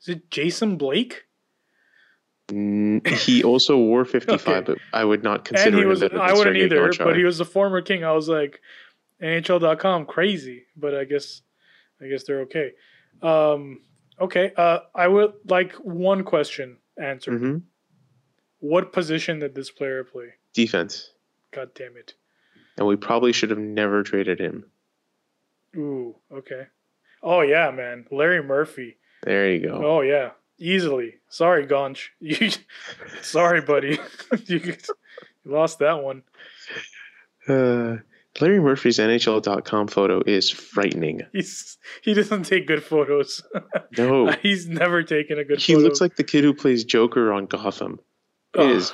[0.00, 1.24] Is it Jason Blake?
[2.48, 4.60] Mm, He also wore 55, Okay.
[4.72, 6.00] but I would not consider And he him was.
[6.00, 6.90] than I wouldn't either.
[6.98, 8.02] But he was the former king.
[8.04, 8.60] I was like,
[9.22, 10.64] NHL.com crazy.
[10.76, 11.42] But I guess,
[12.02, 12.72] I guess they're okay.
[13.22, 13.80] Um,
[14.20, 14.52] okay.
[14.56, 17.40] Uh, I would like one question answered.
[17.40, 17.62] Mhm.
[18.58, 20.34] What position did this player play?
[20.54, 21.10] defense,
[21.52, 22.12] God damn it.
[22.76, 24.64] and we probably should have never traded him.
[25.76, 26.66] Ooh, okay.
[27.22, 28.06] Oh yeah, man.
[28.10, 28.96] Larry Murphy.
[29.22, 29.80] There you go.
[29.84, 30.30] Oh yeah.
[30.58, 31.14] Easily.
[31.28, 32.08] Sorry, Gonch.
[32.20, 32.50] You
[33.22, 33.98] sorry, buddy.
[34.46, 34.74] you, you
[35.44, 36.22] lost that one.
[37.48, 37.96] Uh,
[38.40, 41.22] Larry Murphy's NHL.com photo is frightening.
[41.32, 43.42] He's he doesn't take good photos.
[43.98, 45.66] No, He's never taken a good photo.
[45.66, 45.84] he photo.
[45.84, 48.00] looks like the kid who plays Joker on Gotham.
[48.54, 48.92] It is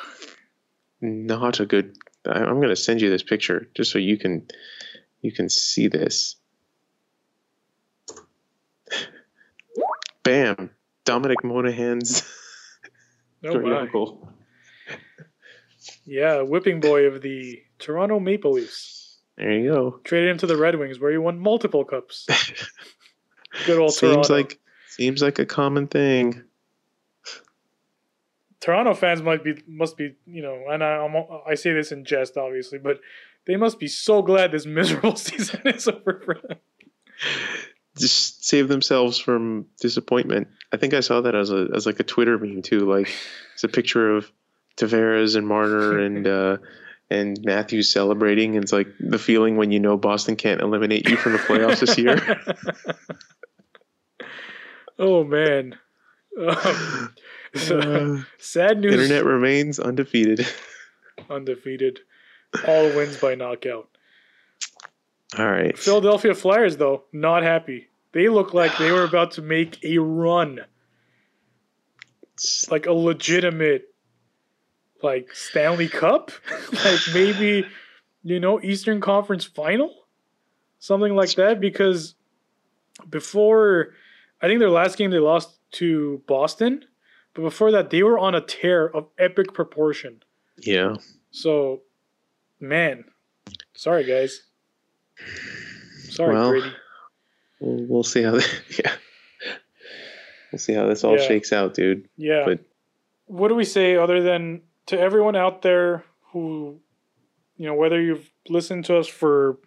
[1.01, 1.97] not a good.
[2.26, 4.47] I'm going to send you this picture just so you can
[5.22, 6.35] you can see this.
[10.29, 10.70] Bam,
[11.07, 12.22] Dominic Monaghan's
[13.45, 14.29] Oh, uncle.
[16.05, 19.18] Yeah, whipping boy of the Toronto Maple Leafs.
[19.37, 20.01] There you go.
[20.05, 22.26] Traded him to the Red Wings where he won multiple cups.
[23.66, 24.35] Good old seems Toronto.
[24.35, 24.59] like
[24.89, 26.43] seems like a common thing.
[28.61, 31.14] Toronto fans might be must be you know, and I I'm,
[31.47, 33.01] I say this in jest, obviously, but
[33.47, 36.59] they must be so glad this miserable season is over for them.
[37.97, 40.49] Just save themselves from disappointment.
[40.72, 42.90] I think I saw that as a as like a Twitter meme too.
[42.90, 43.12] Like
[43.53, 44.32] it's a picture of
[44.78, 46.57] Tavares and Marner and uh,
[47.11, 48.55] and Matthews celebrating.
[48.55, 51.80] And it's like the feeling when you know Boston can't eliminate you from the playoffs
[51.80, 52.18] this year.
[54.99, 55.76] oh man,
[56.38, 57.14] Um,
[57.70, 58.92] Uh, sad news.
[58.92, 60.46] internet remains undefeated.
[61.30, 61.99] undefeated,
[62.66, 63.88] all wins by knockout.
[65.38, 65.76] All right.
[65.76, 67.88] Philadelphia Flyers though not happy.
[68.13, 70.61] They look like they were about to make a run,
[72.71, 73.95] like a legitimate,
[75.03, 76.31] like Stanley Cup,
[76.85, 77.67] like maybe
[78.23, 79.95] you know Eastern Conference Final,
[80.79, 81.61] something like that.
[81.61, 82.15] Because
[83.11, 83.95] before,
[84.41, 86.85] I think their last game they lost to Boston,
[87.35, 90.23] but before that they were on a tear of epic proportion.
[90.57, 90.97] Yeah.
[91.31, 91.83] So,
[92.59, 93.05] man,
[93.75, 94.43] sorry guys.
[96.09, 96.73] Sorry, Well, Brady.
[97.61, 98.35] We'll, we'll see how.
[98.85, 98.93] yeah.
[100.53, 101.27] We'll see how this all Yeah.
[101.27, 102.09] shakes out, dude.
[102.17, 102.45] Yeah.
[102.47, 102.61] But
[103.27, 106.81] what do we say other than to everyone out there who,
[107.57, 109.59] you know, whether you've listened to us for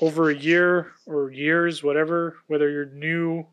[0.00, 3.46] over a year or years, whatever, whether you're new,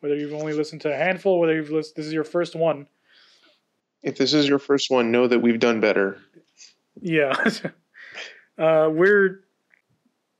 [0.00, 2.86] whether you've only listened to a handful, whether you've listened, this is your first one.
[4.02, 6.18] if this is your first one, know that we've done better.
[7.00, 7.32] Yeah.
[8.58, 9.43] uh, we're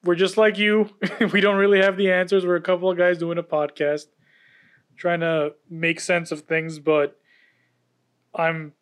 [0.04, 0.90] we're just like you.
[1.32, 2.44] we don't really have the answers.
[2.46, 4.06] We're a couple of guys doing a podcast,
[4.96, 7.18] trying to make sense of things, but
[8.34, 8.72] I'm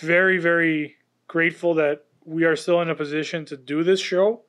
[0.00, 0.96] very, very
[1.28, 4.42] grateful that we are still in a position to do this show.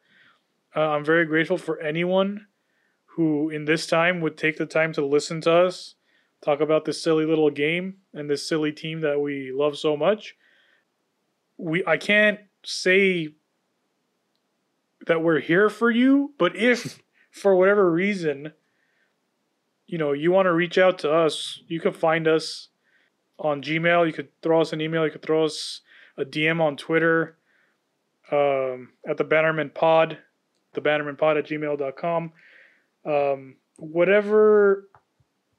[0.75, 2.47] Uh, I'm very grateful for anyone
[3.05, 5.95] who, in this time, would take the time to listen to us
[6.41, 10.35] talk about this silly little game and this silly team that we love so much.
[11.57, 13.29] We I can't say
[15.07, 16.33] that we're here for you.
[16.37, 18.53] But if for whatever reason,
[19.87, 22.69] you know, you want to reach out to us, you can find us
[23.39, 24.07] on Gmail.
[24.07, 25.05] You could throw us an email.
[25.05, 25.81] You could throw us
[26.17, 27.37] a DM on Twitter
[28.31, 30.17] um, at the Bannerman Pod,
[30.73, 32.31] the Bannerman Pod at gmail.com.
[33.05, 34.87] Um, whatever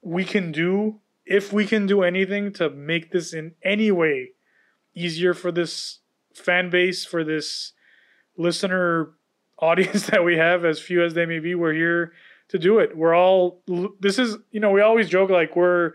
[0.01, 4.31] we can do, if we can do anything to make this in any way
[4.95, 5.99] easier for this
[6.33, 7.73] fan base, for this
[8.37, 9.13] listener
[9.59, 12.13] audience that we have, as few as they may be, we're here
[12.49, 12.95] to do it.
[12.95, 13.61] We're all,
[13.99, 15.93] this is, you know, we always joke like we're,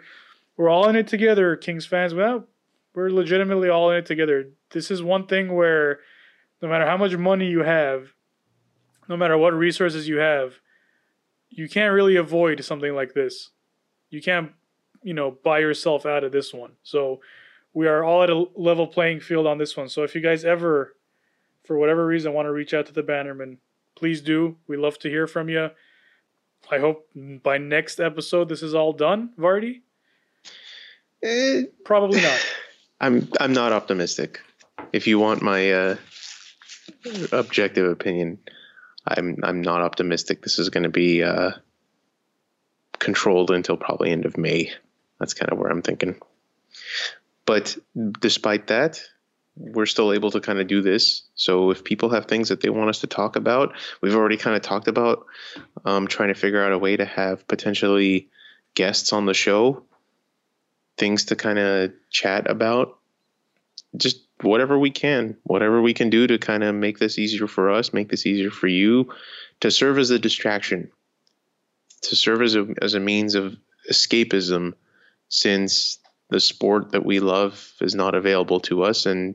[0.56, 2.14] we're all in it together, Kings fans.
[2.14, 2.46] Well,
[2.94, 4.50] we're legitimately all in it together.
[4.70, 6.00] This is one thing where
[6.60, 8.08] no matter how much money you have,
[9.08, 10.54] no matter what resources you have,
[11.50, 13.50] you can't really avoid something like this.
[14.10, 14.52] You can't,
[15.02, 16.72] you know, buy yourself out of this one.
[16.82, 17.20] So
[17.72, 19.88] we are all at a level playing field on this one.
[19.88, 20.94] So if you guys ever,
[21.68, 23.58] for whatever reason, want to reach out to the Bannerman,
[23.94, 24.56] please do.
[24.66, 25.68] We love to hear from you.
[26.70, 29.82] I hope by next episode this is all done, Vardy.
[31.22, 32.46] Eh, Probably not.
[33.00, 34.40] I'm I'm not optimistic.
[34.92, 35.96] If you want my uh,
[37.32, 38.38] objective opinion,
[39.06, 40.42] I'm I'm not optimistic.
[40.42, 41.50] This is going to be uh,
[42.98, 44.72] controlled until probably end of May.
[45.20, 46.18] That's kind of where I'm thinking.
[47.44, 49.02] But despite that,
[49.58, 51.22] we're still able to kind of do this.
[51.34, 54.56] So if people have things that they want us to talk about, we've already kind
[54.56, 55.26] of talked about
[55.84, 58.28] um, trying to figure out a way to have potentially
[58.74, 59.82] guests on the show,
[60.96, 62.98] things to kind of chat about.
[63.96, 67.70] Just whatever we can, whatever we can do to kind of make this easier for
[67.70, 69.12] us, make this easier for you,
[69.60, 70.90] to serve as a distraction,
[72.02, 73.56] to serve as a as a means of
[73.90, 74.74] escapism,
[75.28, 75.98] since
[76.28, 79.34] the sport that we love is not available to us, and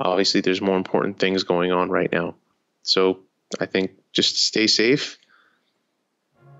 [0.00, 2.34] obviously there's more important things going on right now.
[2.82, 3.20] So
[3.60, 5.18] I think just stay safe,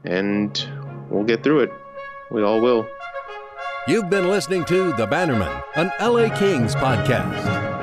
[0.05, 0.69] and
[1.11, 1.71] we'll get through it.
[2.31, 2.87] We all will.
[3.89, 7.76] You've been listening to The Bannerman, an LA Kings podcast.